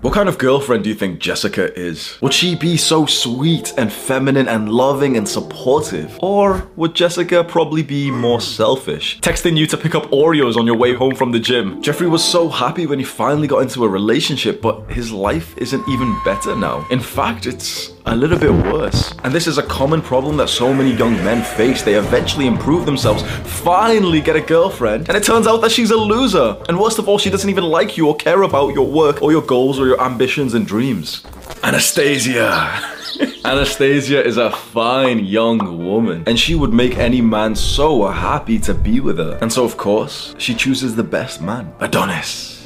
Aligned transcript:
What 0.00 0.14
kind 0.14 0.28
of 0.28 0.38
girlfriend 0.38 0.84
do 0.84 0.90
you 0.90 0.94
think 0.94 1.18
Jessica 1.18 1.76
is? 1.76 2.18
Would 2.20 2.32
she 2.32 2.54
be 2.54 2.76
so 2.76 3.04
sweet 3.04 3.74
and 3.76 3.92
feminine 3.92 4.46
and 4.46 4.72
loving 4.72 5.16
and 5.16 5.28
supportive? 5.28 6.16
Or 6.22 6.70
would 6.76 6.94
Jessica 6.94 7.42
probably 7.42 7.82
be 7.82 8.08
more 8.08 8.40
selfish? 8.40 9.18
Texting 9.18 9.56
you 9.56 9.66
to 9.66 9.76
pick 9.76 9.96
up 9.96 10.04
Oreos 10.12 10.56
on 10.56 10.66
your 10.66 10.76
way 10.76 10.94
home 10.94 11.16
from 11.16 11.32
the 11.32 11.40
gym. 11.40 11.82
Jeffrey 11.82 12.06
was 12.06 12.22
so 12.22 12.48
happy 12.48 12.86
when 12.86 13.00
he 13.00 13.04
finally 13.04 13.48
got 13.48 13.58
into 13.58 13.82
a 13.82 13.88
relationship, 13.88 14.62
but 14.62 14.88
his 14.88 15.10
life 15.10 15.58
isn't 15.58 15.88
even 15.88 16.16
better 16.24 16.54
now. 16.54 16.86
In 16.92 17.00
fact, 17.00 17.46
it's 17.46 17.88
a 18.08 18.16
little 18.16 18.38
bit 18.38 18.50
worse. 18.50 19.12
And 19.22 19.32
this 19.32 19.46
is 19.46 19.58
a 19.58 19.62
common 19.62 20.00
problem 20.00 20.36
that 20.38 20.48
so 20.48 20.72
many 20.72 20.92
young 20.92 21.12
men 21.24 21.42
face. 21.42 21.82
They 21.82 21.94
eventually 21.94 22.46
improve 22.46 22.86
themselves, 22.86 23.22
finally 23.62 24.20
get 24.20 24.34
a 24.34 24.40
girlfriend, 24.40 25.08
and 25.08 25.16
it 25.16 25.22
turns 25.22 25.46
out 25.46 25.58
that 25.58 25.70
she's 25.70 25.90
a 25.90 25.96
loser. 25.96 26.56
And 26.68 26.78
worst 26.78 26.98
of 26.98 27.08
all, 27.08 27.18
she 27.18 27.30
doesn't 27.30 27.50
even 27.50 27.64
like 27.64 27.96
you 27.96 28.08
or 28.08 28.16
care 28.16 28.42
about 28.42 28.74
your 28.74 28.86
work 28.86 29.22
or 29.22 29.30
your 29.30 29.42
goals 29.42 29.78
or 29.78 29.86
your 29.86 30.00
ambitions 30.00 30.54
and 30.54 30.66
dreams. 30.66 31.22
Anastasia. 31.62 32.94
Anastasia 33.44 34.24
is 34.24 34.36
a 34.36 34.50
fine 34.50 35.24
young 35.24 35.84
woman, 35.84 36.24
and 36.26 36.38
she 36.38 36.54
would 36.54 36.72
make 36.72 36.96
any 36.96 37.20
man 37.20 37.54
so 37.54 38.06
happy 38.06 38.58
to 38.60 38.74
be 38.74 39.00
with 39.00 39.18
her. 39.18 39.38
And 39.40 39.52
so, 39.52 39.64
of 39.64 39.76
course, 39.76 40.34
she 40.38 40.54
chooses 40.54 40.96
the 40.96 41.04
best 41.04 41.40
man, 41.42 41.72
Adonis. 41.80 42.57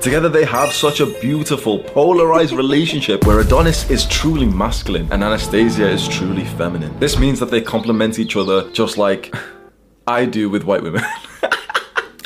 Together 0.00 0.28
they 0.28 0.44
have 0.44 0.72
such 0.72 1.00
a 1.00 1.06
beautiful, 1.06 1.80
polarized 1.80 2.52
relationship 2.52 3.26
where 3.26 3.40
Adonis 3.40 3.90
is 3.90 4.06
truly 4.06 4.46
masculine 4.46 5.12
and 5.12 5.24
Anastasia 5.24 5.88
is 5.88 6.06
truly 6.06 6.44
feminine. 6.44 6.96
This 7.00 7.18
means 7.18 7.40
that 7.40 7.50
they 7.50 7.60
complement 7.60 8.20
each 8.20 8.36
other 8.36 8.70
just 8.70 8.96
like 8.96 9.34
I 10.06 10.24
do 10.24 10.50
with 10.50 10.62
white 10.62 10.84
women. 10.84 11.02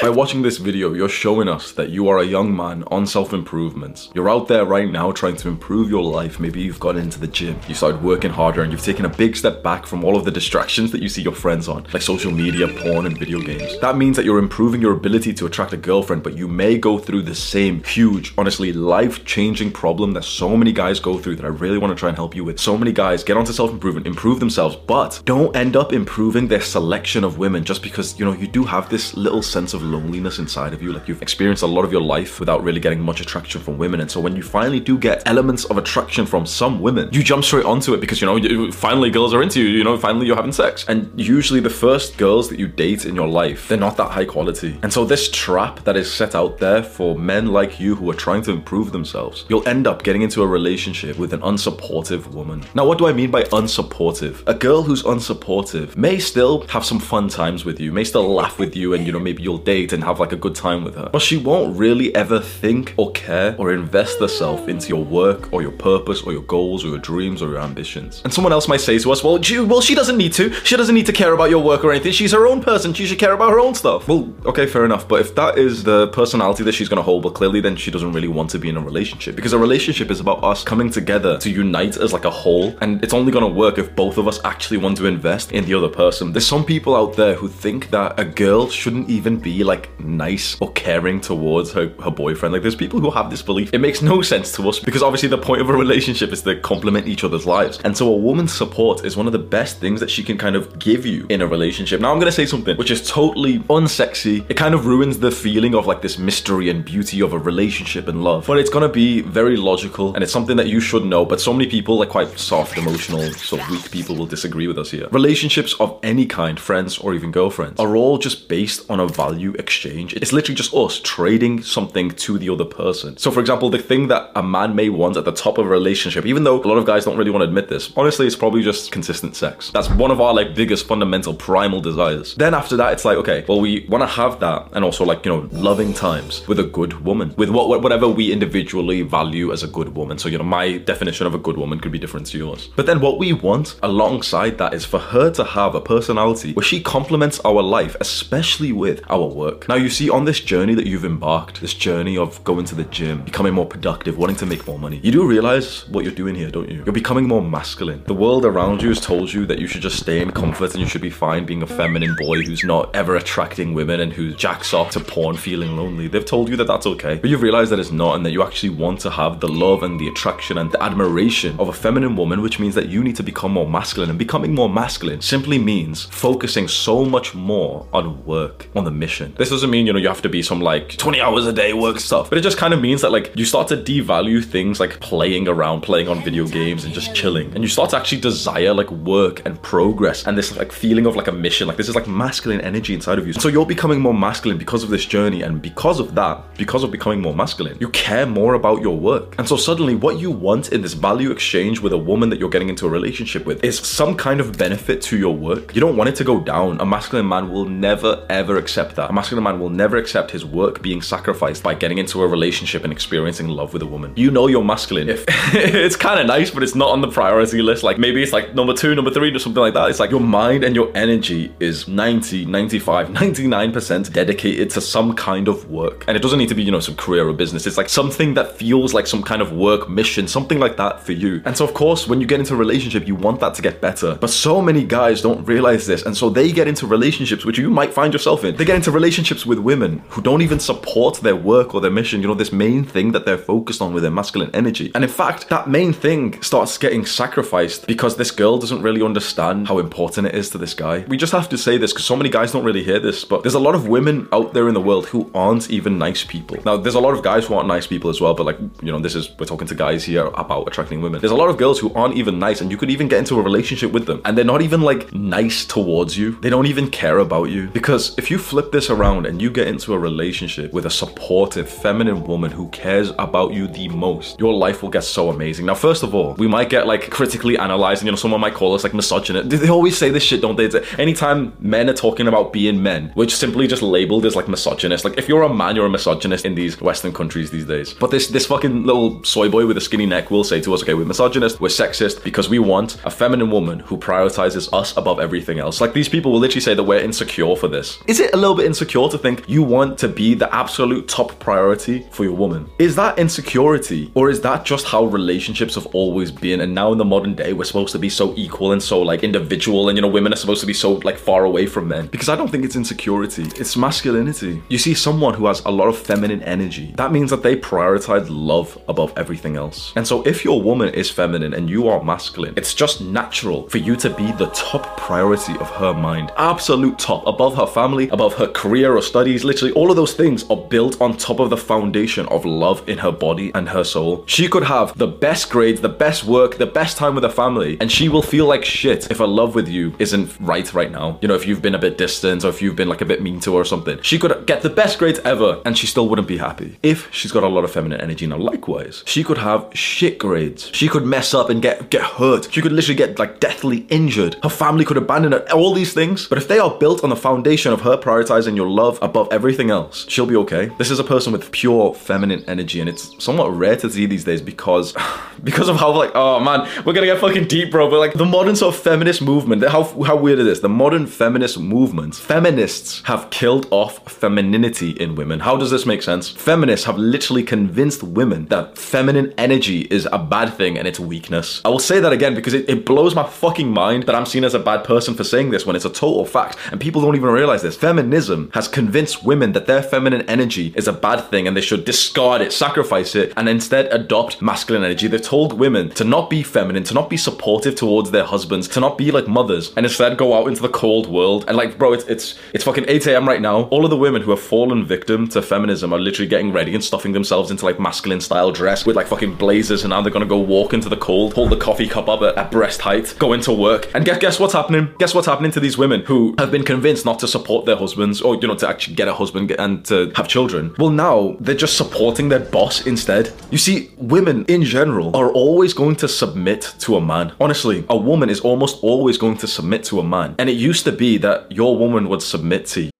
By 0.02 0.08
watching 0.08 0.42
this 0.42 0.58
video, 0.58 0.94
you're 0.94 1.08
showing 1.08 1.48
us 1.48 1.70
that 1.70 1.90
you 1.90 2.08
are 2.08 2.18
a 2.18 2.26
young 2.26 2.56
man 2.56 2.82
on 2.88 3.06
self-improvement. 3.06 4.10
You're 4.16 4.28
out 4.28 4.48
there 4.48 4.64
right 4.64 4.90
now 4.90 5.12
trying 5.12 5.36
to 5.36 5.48
improve 5.48 5.90
your 5.90 6.02
life. 6.02 6.40
Maybe 6.40 6.60
you've 6.60 6.80
gone 6.80 6.96
into 6.96 7.20
the 7.20 7.28
gym, 7.28 7.60
you 7.68 7.76
started 7.76 8.02
working 8.02 8.32
harder, 8.32 8.62
and 8.62 8.72
you've 8.72 8.82
taken 8.82 9.04
a 9.04 9.08
big 9.08 9.36
step 9.36 9.62
back 9.62 9.86
from 9.86 10.02
all 10.02 10.16
of 10.16 10.24
the 10.24 10.32
distractions 10.32 10.90
that 10.90 11.02
you 11.02 11.08
see 11.08 11.22
your 11.22 11.32
friends 11.32 11.68
on, 11.68 11.86
like 11.92 12.02
social 12.02 12.32
media, 12.32 12.66
porn, 12.66 13.06
and 13.06 13.16
video 13.16 13.38
games. 13.38 13.78
That 13.78 13.96
means 13.96 14.16
that 14.16 14.24
you're 14.24 14.40
improving 14.40 14.82
your 14.82 14.92
ability 14.92 15.34
to 15.34 15.46
attract 15.46 15.72
a 15.72 15.76
girlfriend, 15.76 16.24
but 16.24 16.36
you 16.36 16.48
may 16.48 16.78
go 16.78 16.98
through 16.98 17.22
the 17.22 17.36
same 17.36 17.80
huge, 17.84 18.34
honestly, 18.36 18.72
life-changing 18.72 19.70
problem 19.70 20.14
that 20.14 20.24
so 20.24 20.56
many 20.56 20.72
guys 20.72 20.98
go 20.98 21.16
through 21.16 21.36
that 21.36 21.44
I 21.44 21.50
really 21.50 21.78
want 21.78 21.96
to 21.96 22.00
try 22.00 22.08
and 22.08 22.18
help 22.18 22.34
you 22.34 22.42
with. 22.42 22.58
So 22.58 22.76
many 22.76 22.90
guys 22.90 23.22
get 23.22 23.36
onto 23.36 23.52
self-improvement, 23.52 24.08
improve 24.08 24.40
themselves, 24.40 24.74
but 24.74 25.22
don't 25.26 25.54
end 25.54 25.76
up 25.76 25.92
improving 25.92 26.48
their 26.48 26.60
selection 26.60 27.22
of 27.22 27.38
women 27.38 27.62
just 27.62 27.84
because, 27.84 28.18
you 28.18 28.24
know, 28.24 28.32
you 28.32 28.48
do 28.48 28.64
have 28.64 28.88
this 28.90 29.16
little 29.16 29.42
sense 29.42 29.74
of 29.74 29.91
loneliness 29.92 30.38
inside 30.38 30.72
of 30.72 30.82
you. 30.82 30.92
Like 30.92 31.06
you've 31.08 31.22
experienced 31.22 31.62
a 31.62 31.66
lot 31.66 31.84
of 31.84 31.92
your 31.92 32.00
life 32.00 32.40
without 32.40 32.62
really 32.62 32.80
getting 32.80 33.00
much 33.00 33.20
attraction 33.20 33.60
from 33.60 33.78
women. 33.78 34.00
And 34.00 34.10
so 34.10 34.20
when 34.20 34.34
you 34.34 34.42
finally 34.42 34.80
do 34.80 34.98
get 34.98 35.22
elements 35.26 35.64
of 35.66 35.78
attraction 35.78 36.26
from 36.26 36.46
some 36.46 36.80
women, 36.80 37.08
you 37.12 37.22
jump 37.22 37.44
straight 37.44 37.64
onto 37.64 37.94
it 37.94 38.00
because, 38.00 38.20
you 38.20 38.26
know, 38.26 38.72
finally 38.72 39.10
girls 39.10 39.34
are 39.34 39.42
into 39.42 39.60
you, 39.60 39.68
you 39.68 39.84
know, 39.84 39.96
finally 39.96 40.26
you're 40.26 40.36
having 40.36 40.52
sex. 40.52 40.84
And 40.88 41.10
usually 41.20 41.60
the 41.60 41.70
first 41.70 42.18
girls 42.18 42.48
that 42.48 42.58
you 42.58 42.68
date 42.68 43.04
in 43.04 43.14
your 43.14 43.28
life, 43.28 43.68
they're 43.68 43.78
not 43.78 43.96
that 43.98 44.10
high 44.10 44.24
quality. 44.24 44.78
And 44.82 44.92
so 44.92 45.04
this 45.04 45.30
trap 45.30 45.84
that 45.84 45.96
is 45.96 46.12
set 46.12 46.34
out 46.34 46.58
there 46.58 46.82
for 46.82 47.18
men 47.18 47.48
like 47.48 47.78
you 47.78 47.94
who 47.94 48.10
are 48.10 48.14
trying 48.14 48.42
to 48.42 48.52
improve 48.52 48.92
themselves, 48.92 49.44
you'll 49.48 49.66
end 49.68 49.86
up 49.86 50.02
getting 50.02 50.22
into 50.22 50.42
a 50.42 50.46
relationship 50.46 51.18
with 51.18 51.32
an 51.32 51.40
unsupportive 51.40 52.26
woman. 52.28 52.62
Now, 52.74 52.86
what 52.86 52.98
do 52.98 53.06
I 53.06 53.12
mean 53.12 53.30
by 53.30 53.42
unsupportive? 53.44 54.42
A 54.46 54.54
girl 54.54 54.82
who's 54.82 55.02
unsupportive 55.02 55.96
may 55.96 56.18
still 56.18 56.66
have 56.68 56.84
some 56.84 56.98
fun 56.98 57.28
times 57.28 57.64
with 57.64 57.80
you, 57.80 57.92
may 57.92 58.04
still 58.04 58.32
laugh 58.32 58.58
with 58.58 58.76
you, 58.76 58.94
and 58.94 59.06
you 59.06 59.12
know, 59.12 59.18
maybe 59.18 59.42
you'll 59.42 59.58
date 59.58 59.81
and 59.90 60.04
have 60.04 60.20
like 60.20 60.32
a 60.32 60.36
good 60.36 60.54
time 60.54 60.84
with 60.84 60.94
her. 60.94 61.08
But 61.12 61.22
she 61.22 61.36
won't 61.36 61.76
really 61.76 62.14
ever 62.14 62.38
think 62.38 62.94
or 62.96 63.10
care 63.12 63.56
or 63.58 63.72
invest 63.72 64.20
herself 64.20 64.68
into 64.68 64.88
your 64.88 65.04
work 65.04 65.52
or 65.52 65.62
your 65.62 65.72
purpose 65.72 66.22
or 66.22 66.32
your 66.32 66.42
goals 66.42 66.84
or 66.84 66.88
your 66.88 66.98
dreams 66.98 67.42
or 67.42 67.48
your 67.48 67.60
ambitions. 67.60 68.20
And 68.24 68.32
someone 68.32 68.52
else 68.52 68.68
might 68.68 68.80
say 68.80 68.98
to 68.98 69.12
us, 69.12 69.24
well, 69.24 69.40
she, 69.42 69.58
well, 69.58 69.80
she 69.80 69.94
doesn't 69.94 70.16
need 70.16 70.34
to. 70.34 70.52
She 70.64 70.76
doesn't 70.76 70.94
need 70.94 71.06
to 71.06 71.12
care 71.12 71.32
about 71.32 71.50
your 71.50 71.62
work 71.62 71.82
or 71.84 71.90
anything. 71.90 72.12
She's 72.12 72.32
her 72.32 72.46
own 72.46 72.62
person. 72.62 72.92
She 72.92 73.06
should 73.06 73.18
care 73.18 73.32
about 73.32 73.50
her 73.50 73.58
own 73.58 73.74
stuff. 73.74 74.06
Well, 74.06 74.32
okay, 74.44 74.66
fair 74.66 74.84
enough. 74.84 75.08
But 75.08 75.20
if 75.20 75.34
that 75.36 75.58
is 75.58 75.82
the 75.84 76.08
personality 76.08 76.62
that 76.64 76.72
she's 76.72 76.88
going 76.88 76.98
to 76.98 77.02
hold, 77.02 77.24
well, 77.24 77.32
clearly 77.32 77.60
then 77.60 77.76
she 77.76 77.90
doesn't 77.90 78.12
really 78.12 78.28
want 78.28 78.50
to 78.50 78.58
be 78.58 78.68
in 78.68 78.76
a 78.76 78.80
relationship 78.80 79.36
because 79.36 79.52
a 79.52 79.58
relationship 79.58 80.10
is 80.10 80.20
about 80.20 80.44
us 80.44 80.62
coming 80.62 80.90
together 80.90 81.38
to 81.38 81.50
unite 81.50 81.96
as 81.96 82.12
like 82.12 82.24
a 82.24 82.30
whole. 82.30 82.76
And 82.80 83.02
it's 83.02 83.14
only 83.14 83.32
going 83.32 83.44
to 83.44 83.52
work 83.52 83.78
if 83.78 83.94
both 83.96 84.18
of 84.18 84.28
us 84.28 84.38
actually 84.44 84.78
want 84.78 84.96
to 84.98 85.06
invest 85.06 85.52
in 85.52 85.64
the 85.64 85.74
other 85.74 85.88
person. 85.88 86.32
There's 86.32 86.46
some 86.46 86.64
people 86.64 86.94
out 86.94 87.16
there 87.16 87.34
who 87.34 87.48
think 87.48 87.90
that 87.90 88.18
a 88.18 88.24
girl 88.24 88.68
shouldn't 88.68 89.08
even 89.08 89.38
be 89.38 89.64
like 89.64 89.71
nice 89.98 90.56
or 90.60 90.70
caring 90.72 91.20
towards 91.20 91.72
her, 91.72 91.88
her 92.02 92.10
boyfriend. 92.10 92.52
Like 92.52 92.62
there's 92.62 92.76
people 92.76 93.00
who 93.00 93.10
have 93.10 93.30
this 93.30 93.42
belief. 93.42 93.72
It 93.72 93.78
makes 93.78 94.02
no 94.02 94.22
sense 94.22 94.52
to 94.52 94.68
us 94.68 94.78
because 94.78 95.02
obviously 95.02 95.28
the 95.28 95.38
point 95.38 95.60
of 95.60 95.70
a 95.70 95.72
relationship 95.72 96.32
is 96.32 96.42
to 96.42 96.58
complement 96.60 97.06
each 97.06 97.24
other's 97.24 97.46
lives. 97.46 97.78
And 97.84 97.96
so 97.96 98.08
a 98.12 98.16
woman's 98.16 98.52
support 98.52 99.04
is 99.04 99.16
one 99.16 99.26
of 99.26 99.32
the 99.32 99.38
best 99.38 99.78
things 99.78 100.00
that 100.00 100.10
she 100.10 100.22
can 100.22 100.38
kind 100.38 100.56
of 100.56 100.78
give 100.78 101.06
you 101.06 101.26
in 101.28 101.42
a 101.42 101.46
relationship. 101.46 102.00
Now 102.00 102.12
I'm 102.12 102.20
to 102.20 102.32
say 102.32 102.46
something 102.46 102.76
which 102.76 102.90
is 102.90 103.08
totally 103.08 103.58
unsexy. 103.60 104.44
It 104.48 104.54
kind 104.54 104.74
of 104.74 104.86
ruins 104.86 105.18
the 105.18 105.30
feeling 105.30 105.74
of 105.74 105.86
like 105.86 106.02
this 106.02 106.18
mystery 106.18 106.68
and 106.70 106.84
beauty 106.84 107.20
of 107.20 107.32
a 107.32 107.38
relationship 107.38 108.08
and 108.08 108.22
love. 108.22 108.46
But 108.46 108.58
it's 108.58 108.70
to 108.82 108.88
be 108.88 109.20
very 109.20 109.56
logical 109.56 110.14
and 110.14 110.22
it's 110.22 110.32
something 110.32 110.56
that 110.56 110.66
you 110.66 110.80
should 110.80 111.04
know. 111.04 111.24
But 111.24 111.40
so 111.40 111.52
many 111.52 111.68
people, 111.68 111.98
like 111.98 112.08
quite 112.08 112.38
soft, 112.38 112.76
emotional, 112.76 113.22
sort 113.32 113.62
of 113.62 113.70
weak 113.70 113.90
people 113.90 114.16
will 114.16 114.26
disagree 114.26 114.66
with 114.66 114.78
us 114.78 114.90
here. 114.90 115.08
Relationships 115.10 115.74
of 115.80 115.98
any 116.02 116.26
kind, 116.26 116.58
friends 116.58 116.98
or 116.98 117.14
even 117.14 117.30
girlfriends, 117.30 117.80
are 117.80 117.96
all 117.96 118.18
just 118.18 118.48
based 118.48 118.88
on 118.90 119.00
a 119.00 119.06
value 119.06 119.54
exchange. 119.62 120.14
It's 120.14 120.32
literally 120.32 120.56
just 120.56 120.74
us 120.74 121.00
trading 121.02 121.62
something 121.62 122.10
to 122.10 122.38
the 122.38 122.48
other 122.50 122.64
person. 122.64 123.16
So, 123.16 123.30
for 123.30 123.40
example, 123.40 123.70
the 123.70 123.78
thing 123.78 124.08
that 124.08 124.30
a 124.34 124.42
man 124.42 124.74
may 124.74 124.88
want 124.88 125.16
at 125.16 125.24
the 125.24 125.32
top 125.32 125.58
of 125.58 125.66
a 125.66 125.68
relationship, 125.68 126.26
even 126.26 126.44
though 126.44 126.60
a 126.62 126.68
lot 126.72 126.78
of 126.78 126.86
guys 126.86 127.04
don't 127.04 127.16
really 127.16 127.30
want 127.30 127.42
to 127.42 127.48
admit 127.48 127.68
this, 127.68 127.92
honestly, 127.96 128.26
it's 128.26 128.36
probably 128.36 128.62
just 128.62 128.92
consistent 128.92 129.36
sex. 129.36 129.70
That's 129.70 129.90
one 129.90 130.10
of 130.10 130.20
our 130.20 130.34
like 130.34 130.54
biggest 130.54 130.86
fundamental 130.86 131.34
primal 131.34 131.80
desires. 131.80 132.34
Then 132.34 132.54
after 132.54 132.76
that, 132.76 132.92
it's 132.92 133.04
like, 133.04 133.16
okay, 133.18 133.44
well, 133.48 133.60
we 133.60 133.86
want 133.88 134.02
to 134.02 134.08
have 134.08 134.40
that 134.40 134.68
and 134.72 134.84
also 134.84 135.04
like, 135.04 135.24
you 135.24 135.32
know, 135.32 135.48
loving 135.52 135.92
times 135.92 136.46
with 136.48 136.58
a 136.58 136.64
good 136.64 137.04
woman, 137.04 137.34
with 137.36 137.50
what, 137.50 137.82
whatever 137.82 138.08
we 138.08 138.32
individually 138.32 139.02
value 139.02 139.52
as 139.52 139.62
a 139.62 139.68
good 139.68 139.94
woman. 139.94 140.18
So, 140.18 140.28
you 140.28 140.38
know, 140.38 140.44
my 140.44 140.78
definition 140.78 141.26
of 141.26 141.34
a 141.34 141.38
good 141.38 141.56
woman 141.56 141.80
could 141.80 141.92
be 141.92 141.98
different 141.98 142.26
to 142.28 142.38
yours. 142.38 142.68
But 142.76 142.86
then 142.86 143.00
what 143.00 143.18
we 143.18 143.32
want 143.32 143.76
alongside 143.82 144.58
that 144.58 144.74
is 144.74 144.84
for 144.84 144.98
her 144.98 145.30
to 145.32 145.44
have 145.44 145.74
a 145.74 145.80
personality 145.80 146.52
where 146.54 146.64
she 146.64 146.80
complements 146.80 147.40
our 147.44 147.62
life, 147.62 147.96
especially 148.00 148.72
with 148.72 149.02
our 149.10 149.26
work. 149.26 149.41
Now, 149.68 149.76
you 149.76 149.88
see, 149.88 150.10
on 150.10 150.24
this 150.24 150.40
journey 150.40 150.74
that 150.74 150.86
you've 150.86 151.04
embarked, 151.04 151.60
this 151.60 151.74
journey 151.74 152.16
of 152.16 152.42
going 152.44 152.64
to 152.66 152.74
the 152.74 152.84
gym, 152.84 153.22
becoming 153.24 153.54
more 153.54 153.66
productive, 153.66 154.18
wanting 154.18 154.36
to 154.36 154.46
make 154.46 154.66
more 154.66 154.78
money, 154.78 155.00
you 155.02 155.12
do 155.12 155.26
realize 155.26 155.88
what 155.88 156.04
you're 156.04 156.14
doing 156.14 156.34
here, 156.34 156.50
don't 156.50 156.70
you? 156.70 156.82
You're 156.84 156.92
becoming 156.92 157.26
more 157.26 157.42
masculine. 157.42 158.02
The 158.04 158.14
world 158.14 158.44
around 158.44 158.82
you 158.82 158.88
has 158.88 159.00
told 159.00 159.32
you 159.32 159.46
that 159.46 159.58
you 159.58 159.66
should 159.66 159.82
just 159.82 159.98
stay 159.98 160.20
in 160.20 160.30
comfort 160.30 160.72
and 160.72 160.80
you 160.80 160.86
should 160.86 161.02
be 161.02 161.10
fine 161.10 161.44
being 161.44 161.62
a 161.62 161.66
feminine 161.66 162.14
boy 162.18 162.42
who's 162.42 162.64
not 162.64 162.94
ever 162.94 163.16
attracting 163.16 163.74
women 163.74 164.00
and 164.00 164.12
who 164.12 164.34
jacks 164.34 164.74
off 164.74 164.90
to 164.92 165.00
porn 165.00 165.36
feeling 165.36 165.76
lonely. 165.76 166.08
They've 166.08 166.24
told 166.24 166.48
you 166.48 166.56
that 166.56 166.66
that's 166.66 166.86
okay, 166.86 167.16
but 167.16 167.30
you've 167.30 167.42
realized 167.42 167.72
that 167.72 167.80
it's 167.80 167.92
not 167.92 168.16
and 168.16 168.26
that 168.26 168.32
you 168.32 168.42
actually 168.42 168.70
want 168.70 169.00
to 169.00 169.10
have 169.10 169.40
the 169.40 169.48
love 169.48 169.82
and 169.82 169.98
the 169.98 170.08
attraction 170.08 170.58
and 170.58 170.70
the 170.70 170.82
admiration 170.82 171.58
of 171.58 171.68
a 171.68 171.72
feminine 171.72 172.16
woman, 172.16 172.42
which 172.42 172.58
means 172.58 172.74
that 172.74 172.88
you 172.88 173.02
need 173.02 173.16
to 173.16 173.22
become 173.22 173.52
more 173.52 173.68
masculine. 173.68 174.10
And 174.10 174.18
becoming 174.18 174.54
more 174.54 174.68
masculine 174.68 175.20
simply 175.20 175.58
means 175.58 176.04
focusing 176.04 176.68
so 176.68 177.04
much 177.04 177.34
more 177.34 177.86
on 177.92 178.24
work, 178.24 178.68
on 178.74 178.84
the 178.84 178.90
mission. 178.90 179.31
This 179.36 179.50
doesn't 179.50 179.70
mean, 179.70 179.86
you 179.86 179.92
know, 179.92 179.98
you 179.98 180.08
have 180.08 180.22
to 180.22 180.28
be 180.28 180.42
some 180.42 180.60
like 180.60 180.96
20 180.96 181.20
hours 181.20 181.46
a 181.46 181.52
day 181.52 181.72
work 181.72 181.98
stuff, 181.98 182.28
but 182.28 182.38
it 182.38 182.42
just 182.42 182.58
kind 182.58 182.74
of 182.74 182.80
means 182.80 183.00
that 183.02 183.12
like 183.12 183.32
you 183.36 183.44
start 183.44 183.68
to 183.68 183.76
devalue 183.76 184.44
things 184.44 184.80
like 184.80 185.00
playing 185.00 185.48
around, 185.48 185.82
playing 185.82 186.08
on 186.08 186.22
video 186.22 186.46
games 186.46 186.84
and 186.84 186.92
just 186.92 187.14
chilling. 187.14 187.52
And 187.54 187.62
you 187.62 187.68
start 187.68 187.90
to 187.90 187.96
actually 187.96 188.20
desire 188.20 188.74
like 188.74 188.90
work 188.90 189.44
and 189.46 189.60
progress 189.62 190.26
and 190.26 190.36
this 190.36 190.56
like 190.56 190.72
feeling 190.72 191.06
of 191.06 191.16
like 191.16 191.28
a 191.28 191.32
mission. 191.32 191.68
Like 191.68 191.76
this 191.76 191.88
is 191.88 191.94
like 191.94 192.06
masculine 192.06 192.60
energy 192.60 192.94
inside 192.94 193.18
of 193.18 193.26
you. 193.26 193.32
So 193.32 193.48
you're 193.48 193.66
becoming 193.66 194.00
more 194.00 194.14
masculine 194.14 194.58
because 194.58 194.82
of 194.82 194.90
this 194.90 195.04
journey. 195.04 195.42
And 195.42 195.60
because 195.60 196.00
of 196.00 196.14
that, 196.14 196.42
because 196.56 196.84
of 196.84 196.90
becoming 196.90 197.20
more 197.20 197.34
masculine, 197.34 197.76
you 197.80 197.88
care 197.90 198.26
more 198.26 198.54
about 198.54 198.82
your 198.82 198.96
work. 198.96 199.34
And 199.38 199.48
so 199.48 199.56
suddenly 199.56 199.94
what 199.94 200.18
you 200.18 200.30
want 200.30 200.72
in 200.72 200.82
this 200.82 200.94
value 200.94 201.30
exchange 201.30 201.80
with 201.80 201.92
a 201.92 201.98
woman 201.98 202.30
that 202.30 202.38
you're 202.38 202.50
getting 202.50 202.68
into 202.68 202.86
a 202.86 202.90
relationship 202.90 203.46
with 203.46 203.64
is 203.64 203.78
some 203.78 204.16
kind 204.16 204.40
of 204.40 204.58
benefit 204.58 205.02
to 205.02 205.16
your 205.16 205.34
work. 205.34 205.74
You 205.74 205.80
don't 205.80 205.96
want 205.96 206.08
it 206.08 206.16
to 206.16 206.24
go 206.24 206.40
down. 206.40 206.80
A 206.80 206.86
masculine 206.86 207.28
man 207.28 207.50
will 207.50 207.64
never 207.64 208.26
ever 208.28 208.56
accept 208.56 208.96
that. 208.96 209.10
A 209.10 209.12
masculine 209.22 209.44
man 209.44 209.60
will 209.60 209.70
never 209.70 209.98
accept 209.98 210.32
his 210.32 210.44
work 210.44 210.82
being 210.82 211.00
sacrificed 211.00 211.62
by 211.62 211.74
getting 211.74 211.98
into 211.98 212.20
a 212.24 212.26
relationship 212.26 212.82
and 212.82 212.92
experiencing 212.92 213.46
love 213.46 213.72
with 213.72 213.80
a 213.80 213.86
woman. 213.86 214.12
You 214.16 214.32
know 214.32 214.48
you're 214.48 214.64
masculine 214.64 215.08
if 215.08 215.24
it's 215.54 215.94
kind 215.94 216.18
of 216.18 216.26
nice, 216.26 216.50
but 216.50 216.64
it's 216.64 216.74
not 216.74 216.88
on 216.88 217.02
the 217.02 217.06
priority 217.06 217.62
list. 217.62 217.84
Like 217.84 217.98
maybe 217.98 218.20
it's 218.20 218.32
like 218.32 218.52
number 218.56 218.74
two, 218.74 218.96
number 218.96 219.12
three, 219.12 219.32
or 219.32 219.38
something 219.38 219.60
like 219.60 219.74
that. 219.74 219.90
It's 219.90 220.00
like 220.00 220.10
your 220.10 220.18
mind 220.18 220.64
and 220.64 220.74
your 220.74 220.90
energy 220.96 221.54
is 221.60 221.86
90, 221.86 222.46
95, 222.46 223.08
99% 223.10 224.12
dedicated 224.12 224.70
to 224.70 224.80
some 224.80 225.14
kind 225.14 225.46
of 225.46 225.70
work. 225.70 226.04
And 226.08 226.16
it 226.16 226.20
doesn't 226.20 226.40
need 226.40 226.48
to 226.48 226.56
be, 226.56 226.64
you 226.64 226.72
know, 226.72 226.80
some 226.80 226.96
career 226.96 227.28
or 227.28 227.32
business. 227.32 227.64
It's 227.64 227.76
like 227.76 227.88
something 227.88 228.34
that 228.34 228.56
feels 228.56 228.92
like 228.92 229.06
some 229.06 229.22
kind 229.22 229.40
of 229.40 229.52
work 229.52 229.88
mission, 229.88 230.26
something 230.26 230.58
like 230.58 230.76
that 230.78 230.98
for 230.98 231.12
you. 231.12 231.40
And 231.44 231.56
so, 231.56 231.64
of 231.64 231.74
course, 231.74 232.08
when 232.08 232.20
you 232.20 232.26
get 232.26 232.40
into 232.40 232.54
a 232.54 232.56
relationship, 232.56 233.06
you 233.06 233.14
want 233.14 233.38
that 233.38 233.54
to 233.54 233.62
get 233.62 233.80
better. 233.80 234.16
But 234.16 234.30
so 234.30 234.60
many 234.60 234.82
guys 234.82 235.22
don't 235.22 235.44
realize 235.44 235.86
this. 235.86 236.02
And 236.02 236.16
so 236.16 236.28
they 236.28 236.50
get 236.50 236.66
into 236.66 236.88
relationships, 236.88 237.44
which 237.44 237.58
you 237.58 237.70
might 237.70 237.94
find 237.94 238.12
yourself 238.12 238.42
in. 238.42 238.56
They 238.56 238.64
get 238.64 238.74
into 238.74 238.90
relationships 238.90 239.11
with 239.46 239.58
women 239.58 240.02
who 240.08 240.22
don't 240.22 240.40
even 240.40 240.58
support 240.58 241.18
their 241.18 241.36
work 241.36 241.74
or 241.74 241.80
their 241.80 241.90
mission, 241.90 242.22
you 242.22 242.28
know, 242.28 242.34
this 242.34 242.52
main 242.52 242.82
thing 242.84 243.12
that 243.12 243.26
they're 243.26 243.36
focused 243.36 243.82
on 243.82 243.92
with 243.92 244.02
their 244.02 244.10
masculine 244.10 244.50
energy. 244.54 244.90
And 244.94 245.04
in 245.04 245.10
fact, 245.10 245.48
that 245.50 245.68
main 245.68 245.92
thing 245.92 246.40
starts 246.40 246.78
getting 246.78 247.04
sacrificed 247.04 247.86
because 247.86 248.16
this 248.16 248.30
girl 248.30 248.56
doesn't 248.58 248.80
really 248.80 249.02
understand 249.02 249.68
how 249.68 249.78
important 249.78 250.28
it 250.28 250.34
is 250.34 250.48
to 250.50 250.58
this 250.58 250.74
guy. 250.74 251.04
We 251.08 251.18
just 251.18 251.32
have 251.32 251.48
to 251.50 251.58
say 251.58 251.76
this 251.76 251.92
because 251.92 252.06
so 252.06 252.16
many 252.16 252.30
guys 252.30 252.52
don't 252.52 252.64
really 252.64 252.82
hear 252.82 252.98
this, 252.98 253.24
but 253.24 253.42
there's 253.42 253.54
a 253.54 253.60
lot 253.60 253.74
of 253.74 253.86
women 253.86 254.28
out 254.32 254.54
there 254.54 254.68
in 254.68 254.74
the 254.74 254.80
world 254.80 255.06
who 255.06 255.30
aren't 255.34 255.70
even 255.70 255.98
nice 255.98 256.24
people. 256.24 256.56
Now, 256.64 256.76
there's 256.78 256.94
a 256.94 257.00
lot 257.00 257.14
of 257.14 257.22
guys 257.22 257.46
who 257.46 257.54
aren't 257.54 257.68
nice 257.68 257.86
people 257.86 258.08
as 258.08 258.20
well, 258.20 258.32
but 258.32 258.46
like, 258.46 258.58
you 258.80 258.92
know, 258.92 258.98
this 258.98 259.14
is, 259.14 259.30
we're 259.38 259.46
talking 259.46 259.68
to 259.68 259.74
guys 259.74 260.04
here 260.04 260.26
about 260.26 260.66
attracting 260.68 261.02
women. 261.02 261.20
There's 261.20 261.32
a 261.32 261.36
lot 261.36 261.50
of 261.50 261.58
girls 261.58 261.78
who 261.78 261.92
aren't 261.94 262.16
even 262.16 262.38
nice, 262.38 262.60
and 262.60 262.70
you 262.70 262.78
could 262.78 262.90
even 262.90 263.08
get 263.08 263.18
into 263.18 263.38
a 263.38 263.42
relationship 263.42 263.92
with 263.92 264.06
them, 264.06 264.22
and 264.24 264.38
they're 264.38 264.44
not 264.44 264.62
even 264.62 264.80
like 264.80 265.12
nice 265.12 265.64
towards 265.66 266.16
you. 266.16 266.38
They 266.40 266.50
don't 266.50 266.66
even 266.66 266.88
care 266.90 267.18
about 267.18 267.50
you. 267.50 267.68
Because 267.68 268.16
if 268.18 268.30
you 268.30 268.38
flip 268.38 268.72
this 268.72 268.88
around 268.90 269.01
and 269.02 269.42
you 269.42 269.50
get 269.50 269.66
into 269.66 269.92
a 269.94 269.98
relationship 269.98 270.72
with 270.72 270.86
a 270.86 270.90
supportive, 270.90 271.68
feminine 271.68 272.22
woman 272.22 272.52
who 272.52 272.68
cares 272.68 273.10
about 273.18 273.52
you 273.52 273.66
the 273.66 273.88
most, 273.88 274.38
your 274.38 274.54
life 274.54 274.80
will 274.80 274.90
get 274.90 275.02
so 275.02 275.28
amazing. 275.28 275.66
Now, 275.66 275.74
first 275.74 276.04
of 276.04 276.14
all, 276.14 276.34
we 276.34 276.46
might 276.46 276.70
get 276.70 276.86
like 276.86 277.10
critically 277.10 277.58
analyzed, 277.58 278.02
and 278.02 278.06
you 278.06 278.12
know, 278.12 278.16
someone 278.16 278.40
might 278.40 278.54
call 278.54 278.74
us 278.74 278.84
like 278.84 278.94
misogynist. 278.94 279.50
They 279.50 279.68
always 279.68 279.98
say 279.98 280.10
this 280.10 280.22
shit, 280.22 280.40
don't 280.40 280.56
they? 280.56 280.70
Anytime 280.98 281.52
men 281.58 281.90
are 281.90 281.94
talking 281.94 282.28
about 282.28 282.52
being 282.52 282.80
men, 282.80 283.10
which 283.14 283.34
simply 283.34 283.66
just 283.66 283.82
labeled 283.82 284.24
as 284.24 284.36
like 284.36 284.46
misogynist. 284.46 285.04
Like 285.04 285.18
if 285.18 285.28
you're 285.28 285.42
a 285.42 285.52
man, 285.52 285.74
you're 285.74 285.86
a 285.86 285.90
misogynist 285.90 286.44
in 286.44 286.54
these 286.54 286.80
Western 286.80 287.12
countries 287.12 287.50
these 287.50 287.66
days. 287.66 287.94
But 287.94 288.12
this 288.12 288.28
this 288.28 288.46
fucking 288.46 288.84
little 288.84 289.24
soy 289.24 289.48
boy 289.48 289.66
with 289.66 289.76
a 289.76 289.80
skinny 289.80 290.06
neck 290.06 290.30
will 290.30 290.44
say 290.44 290.60
to 290.60 290.74
us, 290.74 290.82
okay, 290.82 290.94
we're 290.94 291.04
misogynist, 291.04 291.60
we're 291.60 291.68
sexist 291.68 292.22
because 292.22 292.48
we 292.48 292.60
want 292.60 293.04
a 293.04 293.10
feminine 293.10 293.50
woman 293.50 293.80
who 293.80 293.96
prioritizes 293.96 294.72
us 294.72 294.96
above 294.96 295.18
everything 295.18 295.58
else. 295.58 295.80
Like 295.80 295.92
these 295.92 296.08
people 296.08 296.30
will 296.30 296.38
literally 296.38 296.60
say 296.60 296.74
that 296.74 296.84
we're 296.84 297.00
insecure 297.00 297.56
for 297.56 297.66
this. 297.66 297.98
Is 298.06 298.20
it 298.20 298.32
a 298.32 298.36
little 298.36 298.54
bit 298.54 298.66
insecure 298.66 298.91
to 298.92 299.18
think 299.18 299.48
you 299.48 299.62
want 299.62 299.98
to 299.98 300.08
be 300.08 300.34
the 300.34 300.54
absolute 300.54 301.08
top 301.08 301.38
priority 301.38 302.06
for 302.10 302.24
your 302.24 302.34
woman? 302.34 302.68
Is 302.78 302.94
that 302.96 303.18
insecurity 303.18 304.10
or 304.14 304.28
is 304.28 304.40
that 304.42 304.64
just 304.64 304.86
how 304.86 305.04
relationships 305.06 305.76
have 305.76 305.86
always 305.86 306.30
been? 306.30 306.60
And 306.60 306.74
now 306.74 306.92
in 306.92 306.98
the 306.98 307.04
modern 307.04 307.34
day, 307.34 307.54
we're 307.54 307.64
supposed 307.64 307.92
to 307.92 307.98
be 307.98 308.10
so 308.10 308.34
equal 308.36 308.72
and 308.72 308.82
so 308.82 309.00
like 309.00 309.24
individual, 309.24 309.88
and 309.88 309.96
you 309.96 310.02
know, 310.02 310.08
women 310.08 310.32
are 310.32 310.36
supposed 310.36 310.60
to 310.60 310.66
be 310.66 310.74
so 310.74 310.92
like 311.04 311.16
far 311.16 311.44
away 311.44 311.66
from 311.66 311.88
men. 311.88 312.06
Because 312.08 312.28
I 312.28 312.36
don't 312.36 312.50
think 312.50 312.64
it's 312.64 312.76
insecurity, 312.76 313.44
it's 313.56 313.76
masculinity. 313.76 314.62
You 314.68 314.78
see 314.78 314.94
someone 314.94 315.34
who 315.34 315.46
has 315.46 315.60
a 315.60 315.70
lot 315.70 315.88
of 315.88 315.96
feminine 315.98 316.42
energy, 316.42 316.92
that 316.96 317.12
means 317.12 317.30
that 317.30 317.42
they 317.42 317.56
prioritize 317.56 318.26
love 318.28 318.78
above 318.88 319.12
everything 319.16 319.56
else. 319.56 319.92
And 319.96 320.06
so 320.06 320.22
if 320.22 320.44
your 320.44 320.60
woman 320.60 320.92
is 320.92 321.10
feminine 321.10 321.54
and 321.54 321.70
you 321.70 321.88
are 321.88 322.04
masculine, 322.04 322.54
it's 322.56 322.74
just 322.74 323.00
natural 323.00 323.68
for 323.70 323.78
you 323.78 323.96
to 323.96 324.10
be 324.10 324.32
the 324.32 324.50
top 324.54 324.96
priority 324.98 325.54
of 325.58 325.70
her 325.70 325.94
mind. 325.94 326.30
Absolute 326.36 326.98
top, 326.98 327.26
above 327.26 327.56
her 327.56 327.66
family, 327.66 328.08
above 328.10 328.34
her 328.34 328.48
career 328.82 328.96
or 328.96 329.02
studies. 329.02 329.44
Literally, 329.44 329.72
all 329.74 329.90
of 329.90 329.96
those 329.96 330.14
things 330.14 330.44
are 330.50 330.56
built 330.56 331.00
on 331.00 331.16
top 331.16 331.38
of 331.38 331.50
the 331.50 331.56
foundation 331.56 332.26
of 332.26 332.44
love 332.44 332.82
in 332.88 332.98
her 332.98 333.12
body 333.12 333.52
and 333.54 333.68
her 333.68 333.84
soul. 333.84 334.24
She 334.26 334.48
could 334.48 334.64
have 334.64 334.96
the 334.98 335.06
best 335.06 335.50
grades, 335.50 335.80
the 335.80 335.88
best 335.88 336.24
work, 336.24 336.58
the 336.58 336.66
best 336.66 336.96
time 336.96 337.14
with 337.14 337.22
her 337.22 337.30
family, 337.30 337.76
and 337.80 337.90
she 337.92 338.08
will 338.08 338.22
feel 338.22 338.46
like 338.46 338.64
shit 338.64 339.10
if 339.10 339.18
her 339.18 339.26
love 339.26 339.54
with 339.54 339.68
you 339.68 339.94
isn't 339.98 340.28
right 340.40 340.72
right 340.74 340.90
now. 340.90 341.18
You 341.22 341.28
know, 341.28 341.34
if 341.34 341.46
you've 341.46 341.62
been 341.62 341.76
a 341.76 341.78
bit 341.78 341.96
distant 341.96 342.44
or 342.44 342.48
if 342.48 342.60
you've 342.60 342.74
been 342.76 342.88
like 342.88 343.00
a 343.00 343.04
bit 343.04 343.22
mean 343.22 343.38
to 343.40 343.54
her 343.54 343.60
or 343.60 343.64
something. 343.64 344.00
She 344.02 344.18
could 344.18 344.46
get 344.46 344.62
the 344.62 344.70
best 344.70 344.98
grades 344.98 345.20
ever 345.20 345.60
and 345.64 345.78
she 345.78 345.86
still 345.86 346.08
wouldn't 346.08 346.28
be 346.28 346.38
happy 346.38 346.78
if 346.82 347.08
she's 347.14 347.32
got 347.32 347.44
a 347.44 347.48
lot 347.48 347.64
of 347.64 347.70
feminine 347.70 348.00
energy. 348.00 348.26
Now, 348.26 348.38
likewise, 348.38 349.04
she 349.06 349.22
could 349.22 349.38
have 349.38 349.68
shit 349.74 350.18
grades. 350.18 350.70
She 350.72 350.88
could 350.88 351.06
mess 351.06 351.34
up 351.34 351.50
and 351.50 351.62
get 351.62 351.90
get 351.90 352.02
hurt. 352.02 352.52
She 352.52 352.60
could 352.62 352.72
literally 352.72 352.96
get 352.96 353.18
like 353.18 353.38
deathly 353.38 353.78
injured. 353.90 354.36
Her 354.42 354.48
family 354.48 354.84
could 354.84 354.96
abandon 354.96 355.32
her. 355.32 355.52
All 355.52 355.72
these 355.72 355.92
things. 355.92 356.26
But 356.26 356.38
if 356.38 356.48
they 356.48 356.58
are 356.58 356.76
built 356.78 357.04
on 357.04 357.10
the 357.10 357.16
foundation 357.16 357.72
of 357.72 357.82
her 357.82 357.96
prioritizing 357.96 358.56
your 358.56 358.68
love 358.72 358.98
above 359.02 359.28
everything 359.30 359.70
else, 359.70 360.06
she'll 360.08 360.26
be 360.26 360.36
okay. 360.36 360.70
This 360.78 360.90
is 360.90 360.98
a 360.98 361.04
person 361.04 361.32
with 361.32 361.50
pure 361.52 361.94
feminine 361.94 362.44
energy, 362.46 362.80
and 362.80 362.88
it's 362.88 363.22
somewhat 363.22 363.54
rare 363.56 363.76
to 363.76 363.90
see 363.90 364.06
these 364.06 364.24
days 364.24 364.40
because 364.40 364.94
because 365.44 365.68
of 365.68 365.76
how 365.76 365.92
like 365.92 366.12
oh 366.14 366.40
man, 366.40 366.68
we're 366.84 366.92
gonna 366.92 367.06
get 367.06 367.20
fucking 367.20 367.48
deep, 367.48 367.70
bro. 367.70 367.90
But 367.90 367.98
like 367.98 368.14
the 368.14 368.24
modern 368.24 368.56
sort 368.56 368.74
of 368.74 368.80
feminist 368.80 369.22
movement, 369.22 369.62
how 369.64 369.84
how 370.02 370.16
weird 370.16 370.38
it 370.38 370.46
is. 370.46 370.60
The 370.60 370.68
modern 370.68 371.06
feminist 371.06 371.58
movement, 371.58 372.14
feminists 372.14 373.02
have 373.04 373.30
killed 373.30 373.66
off 373.70 374.10
femininity 374.10 374.90
in 374.90 375.14
women. 375.14 375.40
How 375.40 375.56
does 375.56 375.70
this 375.70 375.86
make 375.86 376.02
sense? 376.02 376.28
Feminists 376.28 376.86
have 376.86 376.98
literally 376.98 377.42
convinced 377.42 378.02
women 378.02 378.46
that 378.46 378.78
feminine 378.78 379.32
energy 379.38 379.82
is 379.82 380.08
a 380.12 380.18
bad 380.18 380.54
thing 380.54 380.78
and 380.78 380.86
it's 380.86 381.00
weakness. 381.00 381.60
I 381.64 381.68
will 381.68 381.78
say 381.78 382.00
that 382.00 382.12
again 382.12 382.34
because 382.34 382.54
it, 382.54 382.68
it 382.68 382.84
blows 382.84 383.14
my 383.14 383.24
fucking 383.24 383.70
mind 383.70 384.04
that 384.04 384.14
I'm 384.14 384.26
seen 384.26 384.44
as 384.44 384.54
a 384.54 384.58
bad 384.58 384.84
person 384.84 385.14
for 385.14 385.24
saying 385.24 385.50
this 385.50 385.66
when 385.66 385.76
it's 385.76 385.84
a 385.84 385.90
total 385.90 386.24
fact 386.24 386.56
and 386.70 386.80
people 386.80 387.02
don't 387.02 387.16
even 387.16 387.30
realize 387.30 387.62
this. 387.62 387.76
Feminism 387.76 388.50
has 388.52 388.68
convinced 388.68 389.24
women 389.24 389.52
that 389.52 389.66
their 389.66 389.82
feminine 389.82 390.22
energy 390.22 390.72
is 390.76 390.88
a 390.88 390.92
bad 390.92 391.20
thing 391.30 391.46
and 391.46 391.56
they 391.56 391.60
should 391.60 391.84
discard 391.84 392.40
it, 392.40 392.52
sacrifice 392.52 393.14
it, 393.14 393.32
and 393.36 393.48
instead 393.48 393.86
adopt 393.92 394.42
masculine 394.42 394.84
energy. 394.84 395.06
They've 395.06 395.20
told 395.20 395.58
women 395.58 395.90
to 395.90 396.04
not 396.04 396.30
be 396.30 396.42
feminine, 396.42 396.84
to 396.84 396.94
not 396.94 397.10
be 397.10 397.16
supportive 397.16 397.74
towards 397.74 398.10
their 398.10 398.24
husbands, 398.24 398.68
to 398.68 398.80
not 398.80 398.98
be 398.98 399.10
like 399.10 399.26
mothers, 399.28 399.72
and 399.76 399.86
instead 399.86 400.16
go 400.16 400.34
out 400.34 400.48
into 400.48 400.62
the 400.62 400.68
cold 400.68 401.08
world. 401.08 401.44
And 401.48 401.56
like, 401.56 401.78
bro, 401.78 401.92
it's 401.92 402.04
it's 402.04 402.38
it's 402.52 402.64
fucking 402.64 402.84
8 402.88 403.06
a.m. 403.06 403.26
right 403.26 403.40
now. 403.40 403.62
All 403.64 403.84
of 403.84 403.90
the 403.90 403.96
women 403.96 404.22
who 404.22 404.30
have 404.30 404.40
fallen 404.40 404.84
victim 404.84 405.28
to 405.28 405.42
feminism 405.42 405.92
are 405.92 405.98
literally 405.98 406.28
getting 406.28 406.52
ready 406.52 406.74
and 406.74 406.84
stuffing 406.84 407.12
themselves 407.12 407.50
into 407.50 407.64
like 407.64 407.80
masculine 407.80 408.20
style 408.20 408.52
dress 408.52 408.84
with 408.84 408.96
like 408.96 409.06
fucking 409.06 409.34
blazers, 409.36 409.84
and 409.84 409.90
now 409.90 410.02
they're 410.02 410.12
gonna 410.12 410.26
go 410.26 410.38
walk 410.38 410.74
into 410.74 410.88
the 410.88 410.96
cold, 410.96 411.34
hold 411.34 411.50
the 411.50 411.56
coffee 411.56 411.88
cup 411.88 412.08
up 412.08 412.22
at, 412.22 412.36
at 412.36 412.50
breast 412.50 412.80
height, 412.82 413.14
go 413.18 413.32
into 413.32 413.52
work, 413.52 413.90
and 413.94 414.04
guess 414.04 414.18
guess 414.18 414.38
what's 414.38 414.52
happening? 414.52 414.94
Guess 414.98 415.14
what's 415.14 415.26
happening 415.26 415.50
to 415.52 415.60
these 415.60 415.78
women 415.78 416.02
who 416.02 416.34
have 416.38 416.50
been 416.50 416.64
convinced 416.64 417.04
not 417.04 417.18
to 417.20 417.28
support 417.28 417.66
their 417.66 417.76
husbands 417.76 418.20
or 418.20 418.36
you 418.42 418.48
know 418.48 418.56
to 418.56 418.68
actually 418.68 418.96
get 418.96 419.08
a 419.08 419.14
husband 419.14 419.50
and 419.52 419.84
to 419.86 420.12
have 420.16 420.28
children? 420.28 420.74
Well, 420.78 420.90
now 420.90 421.36
they're 421.40 421.54
just 421.54 421.76
supporting 421.76 422.28
their 422.28 422.40
boss 422.40 422.86
instead. 422.86 423.32
You 423.50 423.58
see, 423.58 423.90
women 423.96 424.44
in 424.46 424.62
general 424.62 425.16
are 425.16 425.30
always 425.30 425.72
going 425.72 425.96
to 425.96 426.08
submit 426.08 426.74
to 426.80 426.96
a 426.96 427.00
man. 427.00 427.32
Honestly, 427.40 427.84
a 427.88 427.96
woman 427.96 428.28
is 428.28 428.40
almost 428.40 428.82
always 428.82 429.16
going 429.18 429.38
to 429.38 429.46
submit 429.46 429.84
to 429.84 430.00
a 430.00 430.04
man, 430.04 430.34
and 430.38 430.48
it 430.50 430.56
used 430.56 430.84
to 430.84 430.92
be 430.92 431.18
that 431.18 431.50
your 431.50 431.76
woman 431.76 432.08
would 432.08 432.22
submit 432.22 432.66
to 432.66 432.82
you. 432.82 432.90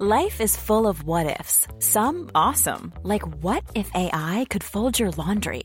Life 0.00 0.40
is 0.40 0.56
full 0.56 0.86
of 0.86 1.02
what 1.02 1.26
ifs. 1.40 1.66
Some 1.80 2.30
awesome, 2.32 2.92
like 3.02 3.26
what 3.42 3.64
if 3.74 3.90
AI 3.96 4.46
could 4.48 4.62
fold 4.62 4.96
your 4.96 5.10
laundry? 5.10 5.64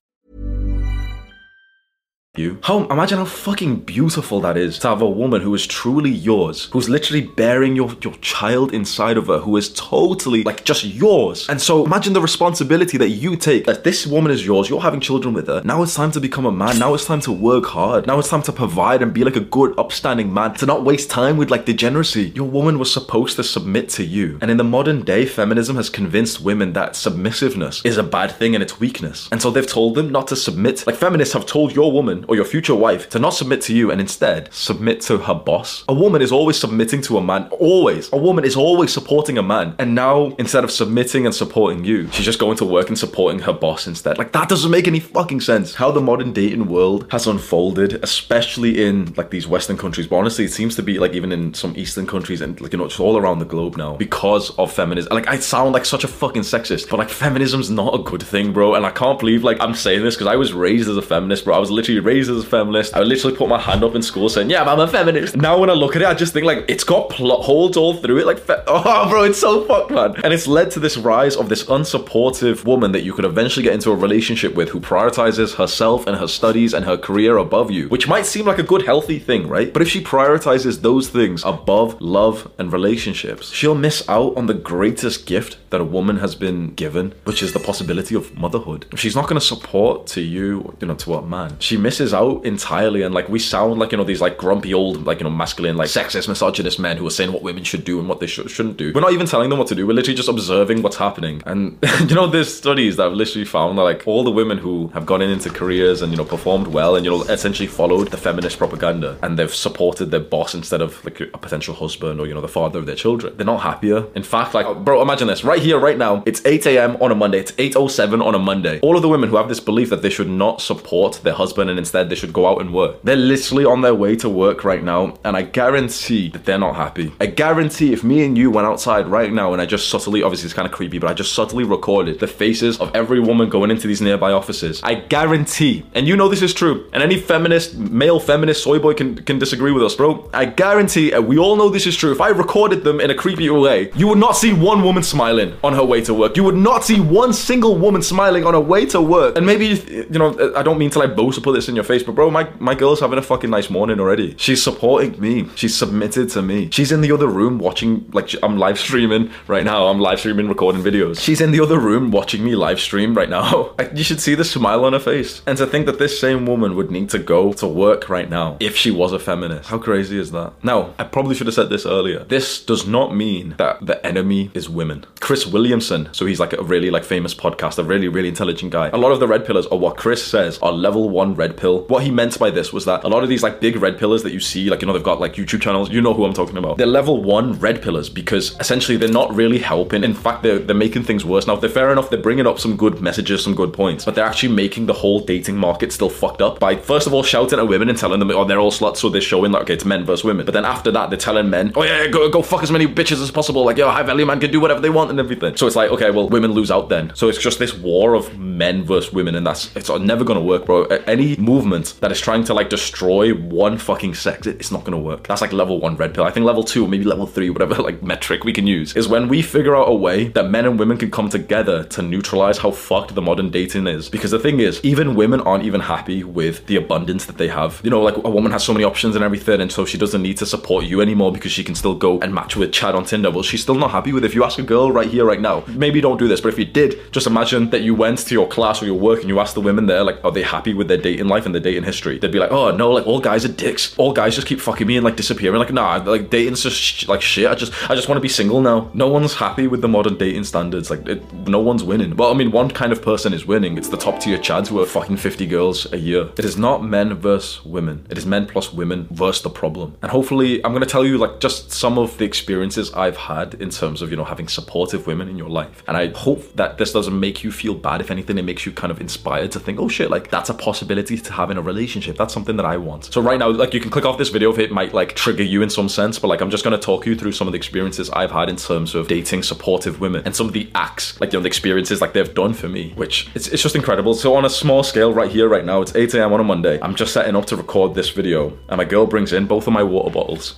You. 2.41 2.59
How 2.63 2.85
imagine 2.85 3.17
how 3.19 3.25
fucking 3.25 3.73
beautiful 3.81 4.41
that 4.41 4.57
is 4.57 4.79
to 4.79 4.87
have 4.89 5.01
a 5.01 5.09
woman 5.09 5.41
who 5.41 5.53
is 5.55 5.65
truly 5.65 6.09
yours, 6.09 6.69
who's 6.73 6.89
literally 6.89 7.21
bearing 7.21 7.75
your 7.75 7.89
your 8.01 8.15
child 8.15 8.73
inside 8.73 9.17
of 9.17 9.27
her, 9.27 9.39
who 9.39 9.55
is 9.57 9.71
totally 9.73 10.43
like 10.43 10.63
just 10.65 10.83
yours. 10.83 11.47
And 11.49 11.61
so 11.61 11.85
imagine 11.85 12.13
the 12.13 12.21
responsibility 12.21 12.97
that 12.97 13.09
you 13.09 13.35
take. 13.35 13.65
That 13.65 13.83
this 13.83 14.07
woman 14.07 14.31
is 14.31 14.45
yours, 14.45 14.69
you're 14.69 14.81
having 14.81 14.99
children 14.99 15.33
with 15.33 15.47
her. 15.47 15.61
Now 15.63 15.83
it's 15.83 15.95
time 15.95 16.11
to 16.11 16.19
become 16.19 16.45
a 16.45 16.51
man. 16.51 16.79
Now 16.79 16.93
it's 16.93 17.05
time 17.05 17.21
to 17.21 17.31
work 17.31 17.65
hard. 17.65 18.07
Now 18.07 18.19
it's 18.19 18.29
time 18.29 18.43
to 18.43 18.51
provide 18.51 19.01
and 19.01 19.13
be 19.13 19.23
like 19.23 19.35
a 19.35 19.47
good, 19.57 19.77
upstanding 19.77 20.33
man. 20.33 20.55
To 20.55 20.65
not 20.65 20.83
waste 20.83 21.09
time 21.09 21.37
with 21.37 21.51
like 21.51 21.65
degeneracy. 21.65 22.31
Your 22.35 22.49
woman 22.49 22.79
was 22.79 22.91
supposed 22.91 23.35
to 23.37 23.43
submit 23.43 23.89
to 23.89 24.03
you. 24.03 24.37
And 24.41 24.49
in 24.49 24.57
the 24.57 24.63
modern 24.63 25.03
day, 25.03 25.25
feminism 25.25 25.75
has 25.75 25.89
convinced 25.89 26.41
women 26.41 26.73
that 26.73 26.95
submissiveness 26.95 27.85
is 27.85 27.97
a 27.97 28.03
bad 28.03 28.31
thing 28.31 28.55
and 28.55 28.63
it's 28.63 28.79
weakness. 28.79 29.29
And 29.31 29.41
so 29.41 29.51
they've 29.51 29.67
told 29.67 29.95
them 29.95 30.11
not 30.11 30.27
to 30.27 30.35
submit. 30.35 30.85
Like 30.87 30.95
feminists 30.95 31.33
have 31.33 31.45
told 31.45 31.75
your 31.75 31.91
woman 31.91 32.25
or 32.31 32.35
your 32.35 32.45
future 32.45 32.73
wife 32.73 33.09
to 33.09 33.19
not 33.19 33.31
submit 33.31 33.59
to 33.59 33.73
you 33.73 33.91
and 33.91 33.99
instead 33.99 34.47
submit 34.53 35.01
to 35.01 35.17
her 35.17 35.33
boss. 35.33 35.83
A 35.89 35.93
woman 35.93 36.21
is 36.21 36.31
always 36.31 36.57
submitting 36.57 37.01
to 37.01 37.17
a 37.17 37.21
man, 37.21 37.49
always. 37.59 38.09
A 38.13 38.17
woman 38.17 38.45
is 38.45 38.55
always 38.55 38.93
supporting 38.93 39.37
a 39.37 39.43
man. 39.43 39.75
And 39.79 39.93
now, 39.93 40.33
instead 40.39 40.63
of 40.63 40.71
submitting 40.71 41.25
and 41.25 41.35
supporting 41.35 41.83
you, 41.83 42.09
she's 42.11 42.23
just 42.23 42.39
going 42.39 42.55
to 42.55 42.63
work 42.63 42.87
and 42.87 42.97
supporting 42.97 43.41
her 43.41 43.51
boss 43.51 43.85
instead. 43.85 44.17
Like, 44.17 44.31
that 44.31 44.47
doesn't 44.47 44.71
make 44.71 44.87
any 44.87 45.01
fucking 45.01 45.41
sense. 45.41 45.75
How 45.75 45.91
the 45.91 45.99
modern 45.99 46.31
dating 46.31 46.69
world 46.69 47.05
has 47.11 47.27
unfolded, 47.27 48.01
especially 48.01 48.81
in 48.81 49.13
like 49.17 49.29
these 49.29 49.45
Western 49.45 49.75
countries, 49.75 50.07
but 50.07 50.15
honestly, 50.15 50.45
it 50.45 50.53
seems 50.53 50.77
to 50.77 50.83
be 50.83 50.99
like 50.99 51.11
even 51.11 51.33
in 51.33 51.53
some 51.53 51.73
Eastern 51.75 52.07
countries 52.07 52.39
and 52.39 52.61
like, 52.61 52.71
you 52.71 52.79
know, 52.79 52.87
just 52.87 53.01
all 53.01 53.17
around 53.17 53.39
the 53.39 53.45
globe 53.45 53.75
now 53.75 53.97
because 53.97 54.51
of 54.51 54.71
feminism. 54.71 55.11
Like, 55.13 55.27
I 55.27 55.37
sound 55.39 55.73
like 55.73 55.83
such 55.83 56.05
a 56.05 56.07
fucking 56.07 56.43
sexist, 56.43 56.89
but 56.89 56.97
like, 56.97 57.09
feminism's 57.09 57.69
not 57.69 57.93
a 57.93 58.01
good 58.01 58.23
thing, 58.23 58.53
bro. 58.53 58.75
And 58.75 58.85
I 58.85 58.91
can't 58.91 59.19
believe 59.19 59.43
like 59.43 59.59
I'm 59.59 59.75
saying 59.75 60.03
this 60.03 60.15
because 60.15 60.27
I 60.27 60.37
was 60.37 60.53
raised 60.53 60.87
as 60.87 60.95
a 60.95 61.01
feminist, 61.01 61.43
bro. 61.43 61.55
I 61.55 61.59
was 61.59 61.71
literally 61.71 61.99
raised 61.99 62.10
as 62.19 62.29
a 62.29 62.43
feminist. 62.43 62.95
I 62.95 62.99
would 62.99 63.07
literally 63.07 63.35
put 63.35 63.49
my 63.49 63.59
hand 63.59 63.83
up 63.83 63.95
in 63.95 64.01
school 64.01 64.29
saying, 64.29 64.49
"Yeah, 64.49 64.63
I'm 64.63 64.79
a 64.79 64.87
feminist." 64.87 65.35
Now 65.35 65.59
when 65.59 65.69
I 65.69 65.73
look 65.73 65.95
at 65.95 66.01
it, 66.01 66.07
I 66.07 66.13
just 66.13 66.33
think 66.33 66.45
like 66.45 66.65
it's 66.67 66.83
got 66.83 67.09
plot 67.09 67.43
holes 67.43 67.77
all 67.77 67.95
through 67.95 68.19
it. 68.19 68.25
Like, 68.25 68.39
fe- 68.39 68.63
oh, 68.67 69.09
bro, 69.09 69.23
it's 69.23 69.39
so 69.39 69.65
fucked, 69.65 69.91
man. 69.91 70.15
And 70.23 70.33
it's 70.33 70.47
led 70.47 70.71
to 70.71 70.79
this 70.79 70.97
rise 70.97 71.35
of 71.35 71.49
this 71.49 71.63
unsupportive 71.65 72.65
woman 72.65 72.91
that 72.91 73.03
you 73.03 73.13
could 73.13 73.25
eventually 73.25 73.63
get 73.63 73.73
into 73.73 73.91
a 73.91 73.95
relationship 73.95 74.55
with, 74.55 74.69
who 74.69 74.79
prioritizes 74.79 75.55
herself 75.55 76.07
and 76.07 76.17
her 76.17 76.27
studies 76.27 76.73
and 76.73 76.85
her 76.85 76.97
career 76.97 77.37
above 77.37 77.71
you, 77.71 77.87
which 77.89 78.07
might 78.07 78.25
seem 78.25 78.45
like 78.45 78.59
a 78.59 78.63
good, 78.63 78.85
healthy 78.85 79.19
thing, 79.19 79.47
right? 79.47 79.71
But 79.71 79.81
if 79.81 79.89
she 79.89 80.03
prioritizes 80.03 80.81
those 80.81 81.09
things 81.09 81.43
above 81.45 81.99
love 82.01 82.51
and 82.57 82.71
relationships, 82.71 83.51
she'll 83.51 83.75
miss 83.75 84.07
out 84.09 84.35
on 84.37 84.47
the 84.47 84.53
greatest 84.53 85.25
gift 85.25 85.57
that 85.69 85.81
a 85.81 85.85
woman 85.85 86.17
has 86.17 86.35
been 86.35 86.73
given, 86.73 87.13
which 87.23 87.41
is 87.43 87.53
the 87.53 87.59
possibility 87.59 88.15
of 88.15 88.37
motherhood. 88.37 88.85
If 88.91 88.99
she's 88.99 89.15
not 89.15 89.27
going 89.27 89.39
to 89.39 89.45
support 89.45 90.07
to 90.07 90.21
you, 90.21 90.75
you 90.79 90.87
know, 90.87 90.95
to 90.95 91.15
a 91.15 91.21
man, 91.21 91.57
she 91.59 91.77
misses 91.77 92.00
out 92.13 92.43
entirely. 92.45 93.03
And 93.03 93.13
like 93.13 93.29
we 93.29 93.39
sound 93.39 93.79
like 93.79 93.91
you 93.91 93.97
know 93.97 94.03
these 94.03 94.21
like 94.21 94.37
grumpy 94.37 94.73
old 94.73 95.05
like 95.05 95.19
you 95.19 95.23
know 95.23 95.29
masculine 95.29 95.77
like 95.77 95.89
sexist 95.89 96.27
misogynist 96.27 96.79
men 96.79 96.97
who 96.97 97.05
are 97.05 97.11
saying 97.11 97.31
what 97.31 97.43
women 97.43 97.63
should 97.63 97.85
do 97.85 97.99
and 97.99 98.09
what 98.09 98.19
they 98.19 98.27
sh- 98.27 98.47
shouldn't 98.47 98.77
do. 98.77 98.91
We're 98.93 99.01
not 99.01 99.13
even 99.13 99.27
telling 99.27 99.49
them 99.49 99.59
what 99.59 99.67
to 99.67 99.75
do. 99.75 99.85
We're 99.85 99.93
literally 99.93 100.15
just 100.15 100.29
observing 100.29 100.81
what's 100.81 100.97
happening. 100.97 101.41
And 101.45 101.77
you 102.09 102.15
know, 102.15 102.27
there's 102.27 102.53
studies 102.53 102.97
that 102.97 103.03
have 103.03 103.13
literally 103.13 103.45
found 103.45 103.77
that 103.77 103.83
like 103.83 104.07
all 104.07 104.23
the 104.23 104.31
women 104.31 104.57
who 104.57 104.87
have 104.89 105.05
gone 105.05 105.21
in 105.21 105.29
into 105.29 105.49
careers 105.49 106.01
and 106.01 106.11
you 106.11 106.17
know 106.17 106.25
performed 106.25 106.67
well 106.67 106.95
and 106.95 107.05
you 107.05 107.11
know 107.11 107.23
essentially 107.23 107.67
followed 107.67 108.09
the 108.09 108.17
feminist 108.17 108.57
propaganda 108.57 109.17
and 109.21 109.37
they've 109.37 109.53
supported 109.53 110.11
their 110.11 110.19
boss 110.19 110.55
instead 110.55 110.81
of 110.81 111.03
like 111.05 111.19
a 111.21 111.37
potential 111.37 111.73
husband 111.75 112.19
or 112.19 112.27
you 112.27 112.33
know 112.33 112.41
the 112.41 112.47
father 112.47 112.79
of 112.79 112.85
their 112.85 112.95
children. 112.95 113.35
They're 113.37 113.45
not 113.45 113.61
happier. 113.61 114.07
In 114.15 114.23
fact, 114.23 114.53
like 114.53 114.83
bro, 114.83 115.01
imagine 115.01 115.27
this 115.27 115.43
right 115.43 115.61
here, 115.61 115.79
right 115.79 115.97
now. 115.97 116.23
It's 116.25 116.43
8 116.45 116.65
a.m. 116.67 116.97
on 117.01 117.11
a 117.11 117.15
Monday. 117.15 117.39
It's 117.39 117.51
8:07 117.53 118.25
on 118.25 118.35
a 118.35 118.39
Monday. 118.39 118.79
All 118.81 118.95
of 118.95 119.01
the 119.01 119.09
women 119.09 119.29
who 119.29 119.37
have 119.37 119.49
this 119.49 119.59
belief 119.59 119.89
that 119.89 120.01
they 120.01 120.09
should 120.09 120.29
not 120.29 120.61
support 120.61 121.19
their 121.23 121.33
husband 121.33 121.69
and 121.69 121.77
instead 121.77 121.90
they 121.91 122.15
should 122.15 122.33
go 122.33 122.47
out 122.47 122.61
and 122.61 122.73
work. 122.73 123.01
They're 123.03 123.15
literally 123.15 123.65
on 123.65 123.81
their 123.81 123.95
way 123.95 124.15
to 124.17 124.29
work 124.29 124.63
right 124.63 124.83
now, 124.83 125.17
and 125.23 125.35
I 125.35 125.43
guarantee 125.43 126.29
that 126.29 126.45
they're 126.45 126.57
not 126.57 126.75
happy. 126.75 127.11
I 127.19 127.27
guarantee 127.27 127.93
if 127.93 128.03
me 128.03 128.23
and 128.25 128.37
you 128.37 128.51
went 128.51 128.67
outside 128.67 129.07
right 129.07 129.31
now 129.31 129.53
and 129.53 129.61
I 129.61 129.65
just 129.65 129.89
subtly, 129.89 130.23
obviously 130.23 130.45
it's 130.47 130.53
kind 130.53 130.67
of 130.67 130.71
creepy, 130.71 130.99
but 130.99 131.09
I 131.09 131.13
just 131.13 131.33
subtly 131.33 131.63
recorded 131.63 132.19
the 132.19 132.27
faces 132.27 132.79
of 132.79 132.95
every 132.95 133.19
woman 133.19 133.49
going 133.49 133.71
into 133.71 133.87
these 133.87 134.01
nearby 134.01 134.31
offices, 134.31 134.81
I 134.83 134.95
guarantee, 134.95 135.85
and 135.93 136.07
you 136.07 136.15
know 136.15 136.29
this 136.29 136.41
is 136.41 136.53
true, 136.53 136.89
and 136.93 137.03
any 137.03 137.19
feminist, 137.19 137.75
male 137.75 138.19
feminist, 138.19 138.63
soy 138.63 138.79
boy 138.79 138.93
can, 138.93 139.15
can 139.15 139.39
disagree 139.39 139.71
with 139.71 139.83
us, 139.83 139.95
bro. 139.95 140.29
I 140.33 140.45
guarantee, 140.45 141.11
and 141.11 141.27
we 141.27 141.37
all 141.37 141.55
know 141.55 141.69
this 141.69 141.87
is 141.87 141.95
true, 141.95 142.11
if 142.11 142.21
I 142.21 142.29
recorded 142.29 142.83
them 142.83 142.99
in 142.99 143.11
a 143.11 143.15
creepy 143.15 143.49
way, 143.49 143.91
you 143.95 144.07
would 144.07 144.17
not 144.17 144.37
see 144.37 144.53
one 144.53 144.83
woman 144.83 145.03
smiling 145.03 145.57
on 145.63 145.73
her 145.73 145.83
way 145.83 146.01
to 146.01 146.13
work. 146.13 146.37
You 146.37 146.43
would 146.43 146.55
not 146.55 146.83
see 146.83 146.99
one 146.99 147.33
single 147.33 147.77
woman 147.77 148.01
smiling 148.01 148.45
on 148.45 148.53
her 148.53 148.59
way 148.59 148.85
to 148.87 149.01
work. 149.01 149.37
And 149.37 149.45
maybe, 149.45 149.67
you 149.67 150.19
know, 150.19 150.53
I 150.55 150.63
don't 150.63 150.77
mean 150.77 150.89
to 150.91 150.99
like 150.99 151.15
boast 151.15 151.37
or 151.37 151.41
put 151.41 151.53
this 151.53 151.67
in 151.67 151.75
your 151.75 151.80
face, 151.83 152.03
but 152.03 152.15
bro, 152.15 152.29
my, 152.31 152.49
my 152.59 152.75
girl's 152.75 152.99
having 152.99 153.17
a 153.19 153.21
fucking 153.21 153.49
nice 153.49 153.69
morning 153.69 153.99
already. 153.99 154.35
She's 154.37 154.63
supporting 154.63 155.19
me. 155.19 155.47
She's 155.55 155.75
submitted 155.75 156.29
to 156.29 156.41
me. 156.41 156.69
She's 156.71 156.91
in 156.91 157.01
the 157.01 157.11
other 157.11 157.27
room 157.27 157.57
watching, 157.59 158.09
like, 158.13 158.31
I'm 158.43 158.57
live 158.57 158.79
streaming 158.79 159.31
right 159.47 159.63
now. 159.63 159.87
I'm 159.87 159.99
live 159.99 160.19
streaming, 160.19 160.47
recording 160.47 160.81
videos. 160.81 161.19
She's 161.19 161.41
in 161.41 161.51
the 161.51 161.59
other 161.61 161.79
room 161.79 162.11
watching 162.11 162.43
me 162.43 162.55
live 162.55 162.79
stream 162.79 163.15
right 163.15 163.29
now. 163.29 163.75
Like, 163.81 163.97
you 163.97 164.03
should 164.03 164.21
see 164.21 164.35
the 164.35 164.43
smile 164.43 164.85
on 164.85 164.93
her 164.93 164.99
face. 164.99 165.41
And 165.47 165.57
to 165.57 165.65
think 165.65 165.87
that 165.87 165.97
this 165.97 166.19
same 166.19 166.45
woman 166.45 166.75
would 166.75 166.91
need 166.91 167.09
to 167.11 167.19
go 167.19 167.51
to 167.53 167.67
work 167.67 168.09
right 168.09 168.29
now 168.29 168.57
if 168.59 168.75
she 168.75 168.91
was 168.91 169.11
a 169.11 169.17
feminist. 169.17 169.69
How 169.69 169.79
crazy 169.79 170.19
is 170.19 170.31
that? 170.31 170.53
Now, 170.63 170.93
I 170.99 171.03
probably 171.05 171.33
should 171.33 171.47
have 171.47 171.55
said 171.55 171.69
this 171.69 171.85
earlier. 171.85 172.23
This 172.25 172.63
does 172.63 172.85
not 172.85 173.15
mean 173.15 173.55
that 173.57 173.83
the 173.83 174.05
enemy 174.05 174.51
is 174.53 174.69
women. 174.69 175.05
Chris 175.19 175.47
Williamson, 175.47 176.09
so 176.11 176.25
he's 176.25 176.39
like 176.39 176.53
a 176.53 176.61
really 176.61 176.91
like 176.91 177.03
famous 177.03 177.33
podcast, 177.33 177.79
a 177.79 177.83
really, 177.83 178.07
really 178.07 178.29
intelligent 178.29 178.71
guy. 178.71 178.89
A 178.89 178.97
lot 178.97 179.11
of 179.11 179.19
the 179.19 179.27
red 179.27 179.45
pillers 179.45 179.71
are 179.71 179.77
what 179.77 179.97
Chris 179.97 180.23
says 180.23 180.59
are 180.59 180.71
level 180.71 181.09
one 181.09 181.33
red 181.33 181.57
pill 181.57 181.70
pill. 181.71 181.85
What 181.87 182.03
he 182.03 182.11
meant 182.11 182.37
by 182.39 182.49
this 182.49 182.71
was 182.73 182.85
that 182.85 183.03
a 183.03 183.07
lot 183.07 183.23
of 183.23 183.29
these 183.29 183.43
like 183.43 183.59
big 183.59 183.75
red 183.75 183.97
pillers 183.97 184.23
that 184.23 184.31
you 184.31 184.39
see, 184.39 184.69
like 184.69 184.81
you 184.81 184.87
know, 184.87 184.93
they've 184.93 185.03
got 185.03 185.19
like 185.19 185.33
YouTube 185.35 185.61
channels. 185.61 185.89
You 185.89 186.01
know 186.01 186.13
who 186.13 186.25
I'm 186.25 186.33
talking 186.33 186.57
about. 186.57 186.77
They're 186.77 186.87
level 186.87 187.23
one 187.23 187.53
red 187.59 187.81
pillers 187.81 188.13
because 188.13 188.57
essentially 188.59 188.97
they're 188.97 189.09
not 189.09 189.33
really 189.33 189.59
helping. 189.59 190.03
In 190.03 190.13
fact, 190.13 190.43
they're 190.43 190.59
they're 190.59 190.75
making 190.75 191.03
things 191.03 191.25
worse. 191.25 191.47
Now, 191.47 191.55
if 191.55 191.61
they're 191.61 191.69
fair 191.69 191.91
enough. 191.91 192.09
They're 192.09 192.19
bringing 192.19 192.45
up 192.45 192.59
some 192.59 192.75
good 192.75 192.99
messages, 192.99 193.43
some 193.43 193.55
good 193.55 193.71
points, 193.71 194.03
but 194.03 194.15
they're 194.15 194.25
actually 194.25 194.53
making 194.53 194.85
the 194.85 194.93
whole 194.93 195.21
dating 195.21 195.55
market 195.55 195.93
still 195.93 196.09
fucked 196.09 196.41
up 196.41 196.59
by 196.59 196.75
first 196.75 197.07
of 197.07 197.13
all 197.13 197.23
shouting 197.23 197.57
at 197.57 197.67
women 197.67 197.87
and 197.87 197.97
telling 197.97 198.19
them, 198.19 198.29
oh, 198.31 198.43
they're 198.43 198.59
all 198.59 198.71
sluts, 198.71 198.97
so 198.97 199.09
they're 199.09 199.21
showing 199.21 199.51
like 199.51 199.63
okay, 199.63 199.75
it's 199.75 199.85
men 199.85 200.03
versus 200.03 200.25
women. 200.25 200.45
But 200.45 200.53
then 200.53 200.65
after 200.65 200.91
that, 200.91 201.09
they're 201.09 201.19
telling 201.19 201.49
men, 201.49 201.71
oh 201.75 201.83
yeah, 201.83 202.07
go 202.07 202.29
go 202.29 202.41
fuck 202.41 202.63
as 202.63 202.71
many 202.71 202.87
bitches 202.87 203.21
as 203.21 203.31
possible. 203.31 203.63
Like 203.63 203.77
yo, 203.77 203.89
high 203.89 204.03
value 204.03 204.25
man 204.25 204.39
can 204.39 204.51
do 204.51 204.59
whatever 204.59 204.81
they 204.81 204.89
want 204.89 205.09
and 205.09 205.19
everything. 205.19 205.55
So 205.55 205.67
it's 205.67 205.75
like 205.75 205.91
okay, 205.91 206.11
well, 206.11 206.27
women 206.27 206.51
lose 206.51 206.71
out 206.71 206.89
then. 206.89 207.13
So 207.15 207.29
it's 207.29 207.37
just 207.37 207.59
this 207.59 207.73
war 207.73 208.13
of 208.13 208.37
men 208.37 208.83
versus 208.83 209.13
women, 209.13 209.35
and 209.35 209.47
that's 209.47 209.73
it's 209.75 209.89
never 209.89 210.23
gonna 210.23 210.41
work, 210.41 210.65
bro. 210.65 210.83
Any 210.83 211.35
movement 211.61 211.93
that 212.01 212.11
is 212.11 212.19
trying 212.19 212.43
to 212.43 212.53
like 212.53 212.69
destroy 212.69 213.33
one 213.33 213.77
fucking 213.77 214.15
sex, 214.15 214.47
it's 214.47 214.71
not 214.71 214.83
gonna 214.83 214.97
work. 214.97 215.27
That's 215.27 215.41
like 215.41 215.53
level 215.53 215.79
one 215.79 215.95
red 215.95 216.13
pill. 216.13 216.23
I 216.23 216.31
think 216.31 216.45
level 216.45 216.63
two, 216.63 216.87
maybe 216.87 217.03
level 217.03 217.27
three, 217.27 217.49
whatever 217.49 217.75
like 217.81 218.01
metric 218.01 218.43
we 218.43 218.53
can 218.53 218.65
use, 218.67 218.95
is 218.95 219.07
when 219.07 219.27
we 219.27 219.41
figure 219.41 219.75
out 219.75 219.89
a 219.89 219.93
way 219.93 220.29
that 220.29 220.49
men 220.49 220.65
and 220.65 220.79
women 220.79 220.97
can 220.97 221.11
come 221.11 221.29
together 221.29 221.83
to 221.83 222.01
neutralize 222.01 222.57
how 222.57 222.71
fucked 222.71 223.13
the 223.13 223.21
modern 223.21 223.51
dating 223.51 223.87
is. 223.87 224.09
Because 224.09 224.31
the 224.31 224.39
thing 224.39 224.59
is, 224.59 224.79
even 224.83 225.15
women 225.15 225.41
aren't 225.41 225.65
even 225.65 225.81
happy 225.81 226.23
with 226.23 226.65
the 226.65 226.75
abundance 226.75 227.25
that 227.25 227.37
they 227.37 227.47
have. 227.47 227.79
You 227.83 227.89
know, 227.89 228.01
like 228.01 228.17
a 228.17 228.29
woman 228.29 228.51
has 228.51 228.63
so 228.63 228.73
many 228.73 228.83
options 228.83 229.15
and 229.15 229.23
everything, 229.23 229.61
and 229.61 229.71
so 229.71 229.85
she 229.85 229.97
doesn't 229.97 230.21
need 230.21 230.37
to 230.37 230.45
support 230.45 230.85
you 230.85 231.01
anymore 231.01 231.31
because 231.31 231.51
she 231.51 231.63
can 231.63 231.75
still 231.75 231.95
go 231.95 232.19
and 232.19 232.33
match 232.33 232.55
with 232.55 232.71
Chad 232.71 232.95
on 232.95 233.05
Tinder. 233.05 233.29
Well, 233.29 233.43
she's 233.43 233.61
still 233.61 233.75
not 233.75 233.91
happy 233.91 234.13
with 234.13 234.23
it. 234.23 234.27
If 234.27 234.35
you 234.35 234.43
ask 234.43 234.57
a 234.57 234.63
girl 234.63 234.91
right 234.91 235.07
here, 235.07 235.25
right 235.25 235.41
now, 235.41 235.63
maybe 235.67 236.01
don't 236.01 236.17
do 236.17 236.27
this, 236.27 236.41
but 236.41 236.49
if 236.49 236.59
you 236.59 236.65
did, 236.65 237.11
just 237.11 237.27
imagine 237.27 237.69
that 237.69 237.81
you 237.81 237.93
went 237.93 238.19
to 238.19 238.33
your 238.33 238.47
class 238.47 238.81
or 238.81 238.85
your 238.85 238.99
work 238.99 239.19
and 239.19 239.29
you 239.29 239.39
asked 239.39 239.55
the 239.55 239.61
women 239.61 239.85
there, 239.85 240.03
like, 240.03 240.23
are 240.23 240.31
they 240.31 240.43
happy 240.43 240.73
with 240.73 240.87
their 240.87 240.97
dating 240.97 241.27
life 241.27 241.45
and 241.45 241.50
their 241.51 241.61
dating 241.61 241.83
history? 241.83 242.19
They'd 242.19 242.31
be 242.31 242.39
like, 242.39 242.51
oh 242.51 242.71
no, 242.75 242.91
like 242.91 243.07
all 243.07 243.19
guys 243.19 243.45
are 243.45 243.51
dicks. 243.51 243.97
All 243.97 244.13
guys 244.13 244.35
just 244.35 244.47
keep 244.47 244.59
fucking 244.59 244.87
me 244.87 244.97
and 244.97 245.03
like 245.03 245.15
disappearing. 245.15 245.59
Like, 245.59 245.73
nah, 245.73 245.97
like 245.97 246.29
dating's 246.29 246.63
just 246.63 246.77
sh- 246.77 247.07
like 247.07 247.21
shit. 247.21 247.47
I 247.47 247.55
just, 247.55 247.73
I 247.89 247.95
just 247.95 248.07
want 248.07 248.17
to 248.17 248.21
be 248.21 248.29
single 248.29 248.61
now. 248.61 248.89
No 248.93 249.07
one's 249.07 249.33
happy 249.35 249.67
with 249.67 249.81
the 249.81 249.87
modern 249.87 250.17
dating 250.17 250.43
standards. 250.45 250.89
Like, 250.89 251.07
it, 251.07 251.33
no 251.47 251.59
one's 251.59 251.83
winning. 251.83 252.15
Well, 252.15 252.31
I 252.31 252.33
mean, 252.33 252.51
one 252.51 252.69
kind 252.69 252.91
of 252.91 253.01
person 253.01 253.33
is 253.33 253.45
winning. 253.45 253.77
It's 253.77 253.89
the 253.89 253.97
top 253.97 254.19
tier 254.19 254.37
chads 254.37 254.67
who 254.67 254.79
are 254.81 254.85
fucking 254.85 255.17
50 255.17 255.47
girls 255.47 255.91
a 255.91 255.97
year. 255.97 256.29
It 256.37 256.45
is 256.45 256.57
not 256.57 256.83
men 256.83 257.13
versus 257.15 257.63
women. 257.65 258.05
It 258.09 258.17
is 258.17 258.25
men 258.25 258.47
plus 258.47 258.73
women 258.73 259.07
versus 259.11 259.43
the 259.43 259.49
problem. 259.49 259.97
And 260.01 260.11
hopefully, 260.11 260.63
I'm 260.65 260.73
gonna 260.73 260.85
tell 260.85 261.05
you 261.05 261.17
like 261.17 261.39
just 261.39 261.71
some 261.71 261.97
of 261.97 262.17
the 262.17 262.25
experiences 262.25 262.91
I've 262.93 263.17
had 263.17 263.55
in 263.55 263.69
terms 263.69 264.01
of 264.01 264.11
you 264.11 264.17
know 264.17 264.23
having 264.23 264.47
supportive 264.47 265.07
women 265.07 265.29
in 265.29 265.37
your 265.37 265.49
life. 265.49 265.83
And 265.87 265.97
I 265.97 266.07
hope 266.07 266.55
that 266.55 266.77
this 266.77 266.91
doesn't 266.91 267.17
make 267.19 267.43
you 267.43 267.51
feel 267.51 267.75
bad. 267.75 268.01
If 268.01 268.11
anything, 268.11 268.37
it 268.37 268.43
makes 268.43 268.65
you 268.65 268.71
kind 268.71 268.91
of 268.91 269.01
inspired 269.01 269.51
to 269.51 269.59
think, 269.59 269.79
oh 269.79 269.87
shit, 269.87 270.09
like 270.09 270.29
that's 270.29 270.49
a 270.49 270.53
possibility 270.53 271.17
to 271.17 271.33
have 271.41 271.51
in 271.51 271.57
a 271.57 271.61
relationship. 271.61 272.17
That's 272.17 272.33
something 272.33 272.55
that 272.57 272.65
I 272.65 272.77
want. 272.77 273.05
So 273.05 273.21
right 273.21 273.37
now, 273.37 273.49
like 273.49 273.73
you 273.73 273.79
can 273.79 273.91
click 273.91 274.05
off 274.05 274.17
this 274.17 274.29
video 274.29 274.51
if 274.51 274.59
it 274.59 274.71
might 274.71 274.93
like 274.93 275.15
trigger 275.15 275.43
you 275.43 275.61
in 275.61 275.69
some 275.69 275.89
sense. 275.89 276.19
But 276.19 276.27
like 276.29 276.41
I'm 276.41 276.49
just 276.49 276.63
gonna 276.63 276.77
talk 276.77 277.05
you 277.05 277.15
through 277.15 277.33
some 277.33 277.47
of 277.47 277.51
the 277.51 277.57
experiences 277.57 278.09
I've 278.11 278.31
had 278.31 278.49
in 278.49 278.55
terms 278.55 278.95
of 278.95 279.07
dating 279.07 279.43
supportive 279.43 279.99
women 279.99 280.21
and 280.25 280.35
some 280.35 280.47
of 280.47 280.53
the 280.53 280.69
acts, 280.75 281.19
like 281.19 281.33
you 281.33 281.39
know 281.39 281.43
the 281.43 281.47
experiences 281.47 282.01
like 282.01 282.13
they've 282.13 282.33
done 282.33 282.53
for 282.53 282.69
me, 282.69 282.93
which 282.95 283.29
it's, 283.35 283.47
it's 283.47 283.61
just 283.61 283.75
incredible. 283.75 284.13
So 284.13 284.35
on 284.35 284.45
a 284.45 284.49
small 284.49 284.83
scale, 284.83 285.13
right 285.13 285.31
here, 285.31 285.47
right 285.49 285.65
now, 285.65 285.81
it's 285.81 285.95
8 285.95 286.13
a.m. 286.13 286.33
on 286.33 286.39
a 286.39 286.43
Monday. 286.43 286.79
I'm 286.81 286.95
just 286.95 287.13
setting 287.13 287.35
up 287.35 287.45
to 287.45 287.55
record 287.55 287.95
this 287.95 288.09
video, 288.09 288.57
and 288.69 288.77
my 288.77 288.85
girl 288.85 289.05
brings 289.05 289.33
in 289.33 289.47
both 289.47 289.67
of 289.67 289.73
my 289.73 289.83
water 289.83 290.11
bottles 290.11 290.55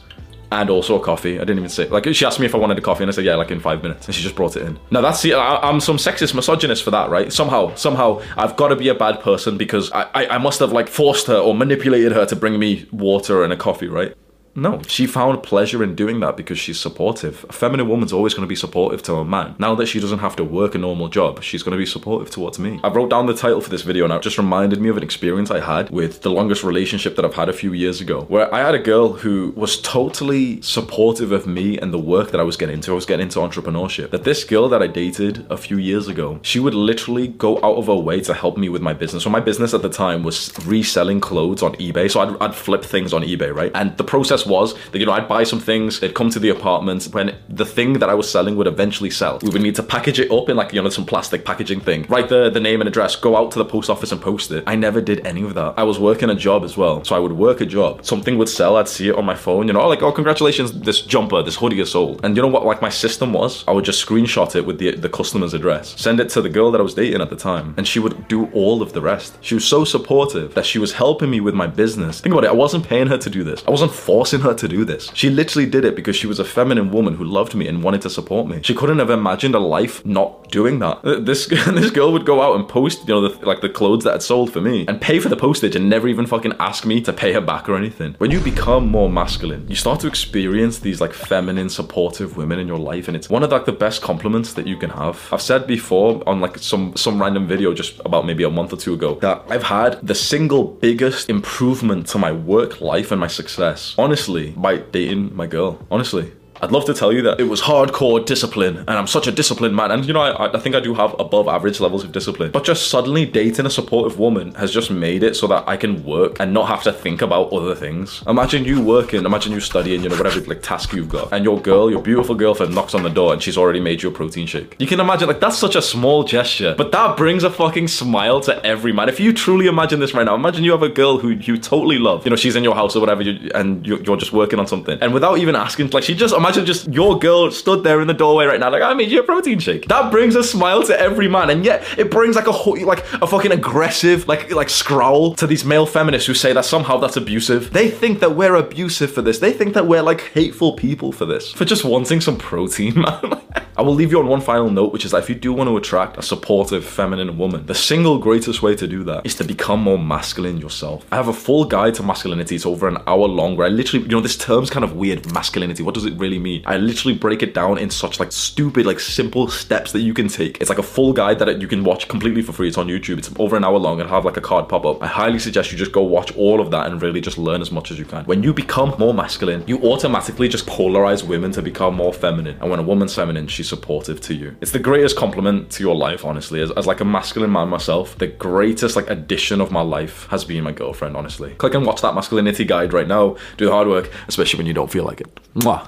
and 0.62 0.70
also 0.70 1.00
a 1.00 1.04
coffee. 1.04 1.36
I 1.36 1.40
didn't 1.40 1.60
even 1.60 1.70
say 1.70 1.88
like 1.88 2.06
she 2.14 2.26
asked 2.26 2.40
me 2.40 2.46
if 2.46 2.56
I 2.56 2.58
wanted 2.58 2.78
a 2.78 2.82
coffee, 2.82 3.04
and 3.04 3.10
I 3.10 3.14
said 3.14 3.26
yeah, 3.26 3.36
like 3.36 3.52
in 3.52 3.60
five 3.60 3.84
minutes, 3.84 4.06
and 4.06 4.16
she 4.16 4.22
just 4.22 4.36
brought 4.36 4.56
it 4.56 4.64
in. 4.64 4.80
Now 4.92 5.02
that's 5.02 5.22
the 5.22 5.34
I, 5.34 5.68
I'm 5.68 5.80
some 5.80 5.98
sexist 5.98 6.34
misogynist 6.34 6.84
for 6.84 6.92
that, 6.92 7.10
right? 7.10 7.32
Somehow, 7.32 7.76
somehow 7.76 8.22
I've 8.38 8.56
got 8.56 8.70
to 8.70 8.76
be 8.76 8.90
a 8.90 8.96
bad 8.96 9.20
person 9.20 9.58
because 9.58 9.92
I, 9.92 10.04
I 10.14 10.28
I 10.36 10.38
must 10.38 10.60
have 10.60 10.72
like 10.72 10.88
forced 10.88 11.28
her 11.28 11.38
or 11.38 11.54
manipulated 11.54 12.12
her 12.12 12.26
to 12.26 12.36
bring 12.36 12.60
me 12.60 12.86
water 12.92 13.44
and 13.44 13.52
a 13.52 13.58
coffee, 13.58 13.88
right? 13.88 14.16
No, 14.56 14.82
she 14.84 15.08
found 15.08 15.42
pleasure 15.42 15.84
in 15.84 15.96
doing 15.96 16.20
that 16.20 16.38
because 16.38 16.60
she's 16.60 16.80
supportive. 16.80 17.44
A 17.50 17.54
feminine 17.54 17.90
woman's 17.90 18.14
always 18.14 18.34
going 18.34 18.46
to 18.46 18.50
be 18.50 18.56
supportive 18.56 19.02
to 19.04 19.16
a 19.16 19.26
man. 19.26 19.56
Now 19.58 19.74
that 19.76 19.88
she 19.88 20.00
doesn't 20.00 20.20
have 20.20 20.36
to 20.36 20.44
work 20.44 20.76
a 20.76 20.78
normal 20.78 21.10
job, 21.10 21.42
she's 21.42 21.64
going 21.64 21.72
to 21.72 21.78
be 21.78 21.88
supportive 21.88 22.30
towards 22.30 22.60
me. 22.60 22.80
I 22.84 22.90
wrote 22.90 23.10
down 23.10 23.26
the 23.26 23.34
title 23.34 23.62
for 23.62 23.72
this 23.72 23.82
video 23.82 24.06
and 24.06 24.14
it 24.14 24.22
just 24.22 24.38
reminded 24.38 24.80
me 24.80 24.90
of 24.90 24.98
an 24.98 25.04
experience 25.04 25.50
I 25.50 25.60
had 25.60 25.90
with 25.90 26.22
the 26.22 26.30
longest 26.30 26.64
relationship 26.64 27.16
that 27.16 27.26
I've 27.26 27.34
had 27.34 27.50
a 27.50 27.54
few 27.54 27.74
years 27.74 28.00
ago, 28.00 28.24
where 28.26 28.54
I 28.54 28.60
had 28.60 28.76
a 28.76 28.80
girl 28.80 29.14
who 29.14 29.54
was 29.56 29.82
totally 29.82 30.62
supportive 30.62 31.32
of 31.32 31.48
me 31.48 31.80
and 31.80 31.92
the 31.92 32.00
work 32.00 32.30
that 32.32 32.40
I 32.40 32.44
was 32.44 32.56
getting 32.56 32.76
into. 32.76 32.92
I 32.92 32.96
was 32.96 33.08
getting 33.08 33.24
into 33.24 33.40
entrepreneurship. 33.40 34.12
That 34.12 34.24
this 34.24 34.44
girl 34.44 34.70
that 34.70 34.84
I 34.84 34.88
dated 34.88 35.48
a 35.50 35.58
few 35.58 35.78
years 35.78 36.08
ago, 36.08 36.40
she 36.44 36.60
would 36.60 36.76
literally 36.76 37.28
go 37.28 37.58
out 37.58 37.78
of 37.78 37.88
her 37.88 37.96
way 37.96 38.22
to 38.22 38.34
help 38.36 38.58
me 38.58 38.70
with 38.70 38.84
my 38.84 38.94
business. 38.94 39.24
So 39.24 39.32
my 39.32 39.40
business 39.40 39.74
at 39.74 39.82
the 39.82 39.90
time 39.90 40.22
was 40.22 40.52
reselling 40.66 41.22
clothes 41.22 41.64
on 41.64 41.74
eBay. 41.78 42.12
So 42.12 42.20
I'd, 42.20 42.38
I'd 42.40 42.56
flip 42.56 42.84
things 42.84 43.14
on 43.14 43.24
eBay, 43.24 43.54
right? 43.54 43.72
And 43.74 43.98
the 43.98 44.04
process 44.04 44.43
was 44.46 44.74
that 44.92 45.00
you 45.00 45.06
know 45.06 45.12
I'd 45.12 45.28
buy 45.28 45.44
some 45.44 45.60
things, 45.60 46.00
they'd 46.00 46.14
come 46.16 46.30
to 46.32 46.40
the 46.40 46.50
apartment. 46.50 47.06
When 47.12 47.36
the 47.50 47.66
thing 47.66 47.94
that 47.94 48.10
I 48.10 48.14
was 48.14 48.30
selling 48.30 48.56
would 48.58 48.68
eventually 48.68 49.10
sell, 49.10 49.40
we 49.42 49.50
would 49.50 49.62
need 49.62 49.76
to 49.76 49.84
package 49.84 50.20
it 50.20 50.32
up 50.32 50.50
in 50.50 50.56
like 50.56 50.74
you 50.74 50.82
know 50.82 50.90
some 50.90 51.06
plastic 51.06 51.46
packaging 51.46 51.82
thing. 51.82 52.06
Write 52.10 52.30
the 52.30 52.50
the 52.50 52.60
name 52.60 52.82
and 52.82 52.88
address, 52.88 53.16
go 53.16 53.36
out 53.36 53.52
to 53.52 53.60
the 53.60 53.66
post 53.66 53.90
office 53.90 54.12
and 54.12 54.22
post 54.22 54.52
it. 54.52 54.64
I 54.68 54.76
never 54.76 55.02
did 55.02 55.26
any 55.26 55.44
of 55.44 55.54
that. 55.56 55.74
I 55.78 55.84
was 55.84 56.00
working 56.00 56.30
a 56.30 56.36
job 56.36 56.64
as 56.64 56.78
well, 56.78 57.04
so 57.04 57.16
I 57.16 57.20
would 57.20 57.34
work 57.34 57.62
a 57.62 57.66
job. 57.66 58.06
Something 58.06 58.38
would 58.38 58.50
sell, 58.50 58.78
I'd 58.78 58.88
see 58.88 59.10
it 59.10 59.16
on 59.16 59.26
my 59.26 59.36
phone. 59.36 59.68
You 59.68 59.74
know, 59.74 59.88
like 59.88 60.02
oh 60.02 60.12
congratulations, 60.12 60.72
this 60.72 61.02
jumper, 61.02 61.42
this 61.44 61.56
hoodie 61.56 61.80
is 61.80 61.92
sold. 61.92 62.24
And 62.24 62.36
you 62.36 62.42
know 62.42 62.48
what? 62.48 62.66
Like 62.66 62.82
my 62.82 62.90
system 62.90 63.34
was, 63.34 63.64
I 63.68 63.72
would 63.72 63.86
just 63.86 64.06
screenshot 64.06 64.56
it 64.56 64.66
with 64.66 64.80
the 64.80 64.96
the 64.96 65.10
customer's 65.10 65.54
address, 65.54 66.00
send 66.00 66.20
it 66.20 66.30
to 66.30 66.42
the 66.42 66.50
girl 66.50 66.72
that 66.72 66.80
I 66.80 66.84
was 66.84 66.94
dating 66.94 67.22
at 67.22 67.30
the 67.30 67.36
time, 67.36 67.74
and 67.78 67.88
she 67.88 68.00
would 68.00 68.28
do 68.28 68.46
all 68.54 68.82
of 68.82 68.94
the 68.94 69.02
rest. 69.02 69.38
She 69.42 69.56
was 69.56 69.66
so 69.66 69.84
supportive 69.84 70.54
that 70.54 70.66
she 70.66 70.80
was 70.80 70.94
helping 70.94 71.30
me 71.30 71.40
with 71.40 71.54
my 71.54 71.68
business. 71.68 72.22
Think 72.22 72.34
about 72.34 72.46
it. 72.46 72.50
I 72.50 72.54
wasn't 72.54 72.88
paying 72.88 73.08
her 73.08 73.18
to 73.18 73.30
do 73.30 73.44
this. 73.44 73.64
I 73.68 73.72
wasn't 73.72 73.92
forcing 73.92 74.33
her 74.42 74.54
to 74.54 74.68
do 74.68 74.86
this. 74.86 75.10
She 75.14 75.30
literally 75.30 75.70
did 75.70 75.86
it 75.86 75.96
because 75.96 76.16
she 76.16 76.28
was 76.28 76.40
a 76.40 76.46
feminine 76.46 76.92
woman 76.92 77.16
who 77.16 77.24
loved 77.24 77.56
me 77.56 77.68
and 77.68 77.84
wanted 77.84 78.02
to 78.02 78.10
support 78.10 78.48
me. 78.48 78.60
She 78.64 78.74
couldn't 78.74 79.00
have 79.00 79.10
imagined 79.10 79.56
a 79.56 79.60
life 79.60 80.06
not 80.06 80.50
doing 80.52 80.80
that. 80.80 81.00
Uh, 81.04 81.20
This 81.20 81.48
this 81.80 81.92
girl 81.92 82.12
would 82.14 82.26
go 82.26 82.42
out 82.42 82.56
and 82.56 82.68
post, 82.68 83.08
you 83.08 83.14
know, 83.14 83.28
the, 83.28 83.46
like 83.46 83.62
the 83.62 83.70
clothes 83.70 84.04
that 84.04 84.12
had 84.12 84.24
sold 84.24 84.52
for 84.54 84.62
me 84.62 84.86
and 84.88 85.00
pay 85.00 85.20
for 85.20 85.30
the 85.30 85.36
postage 85.36 85.76
and 85.76 85.90
never 85.90 86.08
even 86.08 86.26
fucking 86.26 86.54
ask 86.60 86.86
me 86.86 87.02
to 87.02 87.14
pay 87.14 87.32
her 87.34 87.42
back 87.42 87.70
or 87.70 87.76
anything. 87.76 88.16
When 88.18 88.32
you 88.32 88.40
become 88.40 88.88
more 88.98 89.10
masculine, 89.10 89.64
you 89.70 89.76
start 89.76 90.00
to 90.02 90.08
experience 90.08 90.80
these 90.80 91.00
like 91.02 91.14
feminine, 91.14 91.70
supportive 91.70 92.38
women 92.38 92.60
in 92.60 92.68
your 92.68 92.80
life, 92.80 93.08
and 93.08 93.16
it's 93.18 93.30
one 93.30 93.44
of 93.44 93.52
like 93.52 93.66
the 93.66 93.78
best 93.86 94.02
compliments 94.02 94.54
that 94.54 94.68
you 94.68 94.78
can 94.78 94.90
have. 95.02 95.16
I've 95.32 95.42
said 95.42 95.68
before 95.68 96.22
on 96.28 96.40
like 96.46 96.58
some 96.72 96.96
some 96.96 97.22
random 97.22 97.48
video 97.48 97.74
just 97.74 97.94
about 98.06 98.26
maybe 98.26 98.44
a 98.44 98.50
month 98.60 98.72
or 98.74 98.78
two 98.86 98.94
ago 98.94 99.12
that 99.22 99.38
I've 99.50 99.68
had 99.80 99.92
the 100.06 100.16
single 100.16 100.64
biggest 100.88 101.30
improvement 101.30 102.08
to 102.14 102.18
my 102.18 102.32
work 102.32 102.72
life 102.82 103.12
and 103.12 103.20
my 103.20 103.28
success, 103.42 103.96
honestly, 103.98 104.23
by 104.52 104.78
dating 104.78 105.36
my 105.36 105.48
girl. 105.48 105.80
Honestly. 105.92 106.32
I'd 106.64 106.72
love 106.72 106.86
to 106.86 106.94
tell 106.94 107.12
you 107.12 107.22
that 107.24 107.42
it 107.42 107.44
was 107.44 107.62
hardcore 107.62 108.26
discipline 108.26 108.78
and 108.78 108.92
I'm 108.92 109.06
such 109.06 109.28
a 109.28 109.34
disciplined 109.34 109.76
man. 109.76 109.92
And 109.92 110.06
you 110.06 110.14
know, 110.14 110.22
I, 110.22 110.56
I 110.56 110.60
think 110.60 110.76
I 110.76 110.80
do 110.80 110.94
have 110.94 111.14
above 111.20 111.50
average 111.50 111.82
levels 111.82 112.06
of 112.06 112.14
discipline. 112.14 112.52
But 112.52 112.64
just 112.64 112.90
suddenly 112.90 113.26
dating 113.26 113.66
a 113.66 113.70
supportive 113.70 114.18
woman 114.18 114.54
has 114.56 114.72
just 114.72 114.90
made 114.90 115.24
it 115.24 115.36
so 115.36 115.46
that 115.48 115.68
I 115.68 115.76
can 115.76 116.06
work 116.06 116.38
and 116.40 116.54
not 116.54 116.70
have 116.70 116.82
to 116.84 116.94
think 116.94 117.22
about 117.22 117.52
other 117.52 117.76
things. 117.76 118.24
Imagine 118.28 118.64
you 118.64 118.82
working, 118.82 119.26
imagine 119.26 119.52
you 119.52 119.60
studying, 119.60 120.04
you 120.04 120.10
know, 120.10 120.16
whatever 120.16 120.40
like 120.42 120.62
task 120.62 120.94
you've 120.94 121.10
got. 121.10 121.34
And 121.34 121.44
your 121.44 121.60
girl, 121.60 121.92
your 121.92 122.02
beautiful 122.02 122.34
girlfriend 122.34 122.74
knocks 122.74 122.96
on 122.96 123.04
the 123.04 123.10
door 123.10 123.34
and 123.34 123.44
she's 123.44 123.58
already 123.58 123.82
made 123.82 124.02
you 124.02 124.08
a 124.08 124.12
protein 124.14 124.48
shake. 124.48 124.78
You 124.80 124.88
can 124.88 125.02
imagine, 125.02 125.28
like, 125.28 125.42
that's 125.42 125.58
such 125.58 125.76
a 125.76 125.82
small 125.82 126.24
gesture. 126.24 126.76
But 126.78 126.94
that 126.94 127.18
brings 127.18 127.44
a 127.44 127.50
fucking 127.50 127.90
smile 127.90 128.40
to 128.42 128.66
every 128.66 128.94
man. 128.94 129.10
If 129.10 129.20
you 129.20 129.34
truly 129.34 129.68
imagine 129.68 130.00
this 130.00 130.14
right 130.14 130.24
now, 130.24 130.36
imagine 130.36 130.64
you 130.64 130.72
have 130.72 130.84
a 130.84 130.90
girl 130.90 131.18
who 131.18 131.32
you 131.32 131.58
totally 131.58 132.00
love. 132.00 132.26
You 132.26 132.30
know, 132.30 132.36
she's 132.38 132.56
in 132.56 132.64
your 132.64 132.76
house 132.76 132.96
or 132.96 133.00
whatever, 133.02 133.22
you, 133.22 133.52
and 133.54 133.86
you're, 133.86 134.02
you're 134.04 134.18
just 134.18 134.32
working 134.32 134.60
on 134.60 134.68
something. 134.68 134.98
And 135.02 135.14
without 135.14 135.40
even 135.40 135.56
asking, 135.56 135.90
like, 135.90 136.04
she 136.04 136.16
just 136.16 136.34
imagine 136.34 136.53
just 136.62 136.88
your 136.94 137.18
girl 137.18 137.50
stood 137.52 137.84
there 137.84 138.02
in 138.02 138.08
the 138.08 138.14
doorway 138.14 138.46
right 138.46 138.60
now, 138.60 138.70
like 138.70 138.82
I 138.82 138.94
made 138.94 139.10
you 139.10 139.22
a 139.22 139.24
protein 139.24 139.60
shake. 139.60 139.88
That 139.88 140.12
brings 140.12 140.36
a 140.36 140.44
smile 140.44 140.84
to 140.84 141.00
every 141.00 141.28
man, 141.30 141.50
and 141.50 141.64
yet 141.64 141.84
it 141.98 142.12
brings 142.12 142.36
like 142.36 142.48
a 142.48 142.52
ho- 142.52 142.72
like 142.72 143.04
a 143.22 143.28
fucking 143.28 143.52
aggressive 143.52 144.28
like 144.28 144.52
like 144.52 144.70
scowl 144.70 145.34
to 145.36 145.48
these 145.48 145.64
male 145.64 145.86
feminists 145.86 146.28
who 146.28 146.34
say 146.34 146.52
that 146.54 146.66
somehow 146.66 146.98
that's 146.98 147.16
abusive. 147.18 147.72
They 147.72 147.90
think 147.90 148.20
that 148.20 148.36
we're 148.36 148.56
abusive 148.56 149.12
for 149.12 149.22
this. 149.22 149.40
They 149.40 149.54
think 149.54 149.74
that 149.74 149.88
we're 149.88 150.02
like 150.04 150.22
hateful 150.34 150.74
people 150.74 151.12
for 151.12 151.26
this 151.26 151.52
for 151.52 151.66
just 151.66 151.86
wanting 151.86 152.22
some 152.22 152.38
protein, 152.38 152.94
man. 153.00 153.42
I 153.76 153.82
will 153.82 153.96
leave 153.96 154.12
you 154.12 154.20
on 154.20 154.28
one 154.28 154.42
final 154.42 154.70
note, 154.70 154.94
which 154.94 155.04
is 155.04 155.12
that 155.12 155.24
if 155.24 155.30
you 155.30 155.36
do 155.36 155.52
want 155.52 155.68
to 155.68 155.78
attract 155.78 156.18
a 156.18 156.22
supportive 156.22 156.86
feminine 156.86 157.38
woman, 157.40 157.66
the 157.66 157.74
single 157.74 158.20
greatest 158.20 158.62
way 158.62 158.76
to 158.76 158.88
do 158.88 159.04
that 159.06 159.26
is 159.26 159.34
to 159.36 159.44
become 159.44 159.82
more 159.82 159.98
masculine 159.98 160.58
yourself. 160.58 161.06
I 161.12 161.16
have 161.16 161.28
a 161.28 161.34
full 161.34 161.66
guide 161.66 161.96
to 161.96 162.04
masculinity. 162.04 162.56
It's 162.56 162.68
over 162.68 162.88
an 162.88 162.98
hour 163.08 163.28
long 163.28 163.58
where 163.58 163.66
I 163.66 163.72
literally, 163.72 164.06
you 164.06 164.12
know, 164.12 164.22
this 164.22 164.38
term's 164.38 164.70
kind 164.70 164.84
of 164.84 164.94
weird, 164.94 165.32
masculinity. 165.34 165.82
What 165.82 165.96
does 165.96 166.06
it 166.06 166.14
really 166.20 166.38
mean? 166.38 166.62
I 166.68 166.78
literally 166.78 167.18
break 167.18 167.42
it 167.42 167.56
down 167.56 167.80
in 167.80 167.90
such 167.90 168.20
like 168.20 168.32
stupid, 168.32 168.86
like 168.86 169.00
simple 169.00 169.48
steps 169.48 169.92
that 169.94 170.02
you 170.02 170.14
can 170.14 170.28
take. 170.28 170.62
It's 170.62 170.70
like 170.70 170.78
a 170.78 170.84
full 170.84 171.12
guide 171.12 171.40
that 171.40 171.60
you 171.60 171.68
can 171.68 171.84
watch 171.84 172.08
completely 172.08 172.44
for 172.44 172.54
free. 172.54 172.68
It's 172.68 172.78
on 172.78 172.88
YouTube. 172.88 173.18
It's 173.18 173.32
over 173.40 173.56
an 173.56 173.64
hour 173.64 173.80
long 173.80 174.00
and 174.00 174.10
have 174.10 174.26
like 174.26 174.38
a 174.38 174.42
card 174.42 174.70
pop 174.70 174.86
up. 174.86 175.02
I 175.02 175.08
highly 175.08 175.40
suggest 175.40 175.72
you 175.72 175.78
just 175.80 175.92
go 175.92 176.04
watch 176.04 176.36
all 176.36 176.62
of 176.62 176.70
that 176.72 176.86
and 176.88 177.02
really 177.02 177.22
just 177.22 177.40
learn 177.40 177.62
as 177.62 177.72
much 177.72 177.90
as 177.90 177.98
you 177.98 178.06
can. 178.06 178.24
When 178.26 178.44
you 178.44 178.54
become 178.54 178.94
more 179.00 179.14
masculine, 179.14 179.64
you 179.66 179.80
automatically 179.80 180.48
just 180.48 180.68
polarize 180.68 181.24
women 181.24 181.52
to 181.54 181.62
become 181.64 181.96
more 181.96 182.14
feminine. 182.14 182.58
And 182.62 182.70
when 182.70 182.80
a 182.80 182.84
woman's 182.84 183.16
feminine, 183.16 183.48
she's 183.48 183.63
she's 183.64 183.70
supportive 183.70 184.20
to 184.20 184.34
you. 184.34 184.56
It's 184.62 184.72
the 184.72 184.80
greatest 184.80 185.16
compliment 185.16 185.72
to 185.72 185.84
your 185.84 185.96
life, 185.96 186.26
honestly. 186.26 186.62
As, 186.62 186.72
as 186.72 186.86
like 186.86 187.00
a 187.00 187.06
masculine 187.06 187.52
man 187.52 187.70
myself, 187.70 188.18
the 188.18 188.28
greatest 188.28 188.96
like 188.96 189.10
addition 189.10 189.62
of 189.62 189.72
my 189.72 189.82
life 189.82 190.28
has 190.30 190.44
been 190.44 190.64
my 190.64 190.72
girlfriend, 190.72 191.16
honestly. 191.16 191.54
Click 191.56 191.74
and 191.74 191.86
watch 191.86 192.02
that 192.02 192.14
masculinity 192.14 192.66
guide 192.66 192.94
right 192.94 193.08
now. 193.08 193.38
Do 193.58 193.66
the 193.66 193.72
hard 193.72 193.88
work, 193.88 194.12
especially 194.28 194.58
when 194.58 194.68
you 194.68 194.74
don't 194.74 194.92
feel 194.92 195.06
like 195.06 195.22
it. 195.22 195.34
Mwah. 195.56 195.88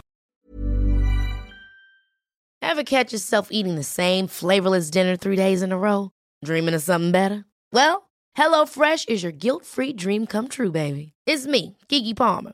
Ever 2.61 2.83
catch 2.83 3.13
yourself 3.13 3.49
eating 3.51 3.75
the 3.75 3.83
same 3.83 4.27
flavorless 4.27 4.89
dinner 4.89 5.15
three 5.15 5.35
days 5.35 5.61
in 5.61 5.71
a 5.71 5.77
row? 5.77 6.11
Dreaming 6.43 6.73
of 6.73 6.81
something 6.81 7.11
better? 7.11 7.45
Well, 7.71 8.09
HelloFresh 8.38 9.07
is 9.07 9.21
your 9.21 9.31
guilt-free 9.31 9.93
dream 9.93 10.25
come 10.25 10.47
true, 10.47 10.71
baby. 10.71 11.13
It's 11.25 11.45
me, 11.45 11.77
Keke 11.89 12.15
Palmer. 12.15 12.53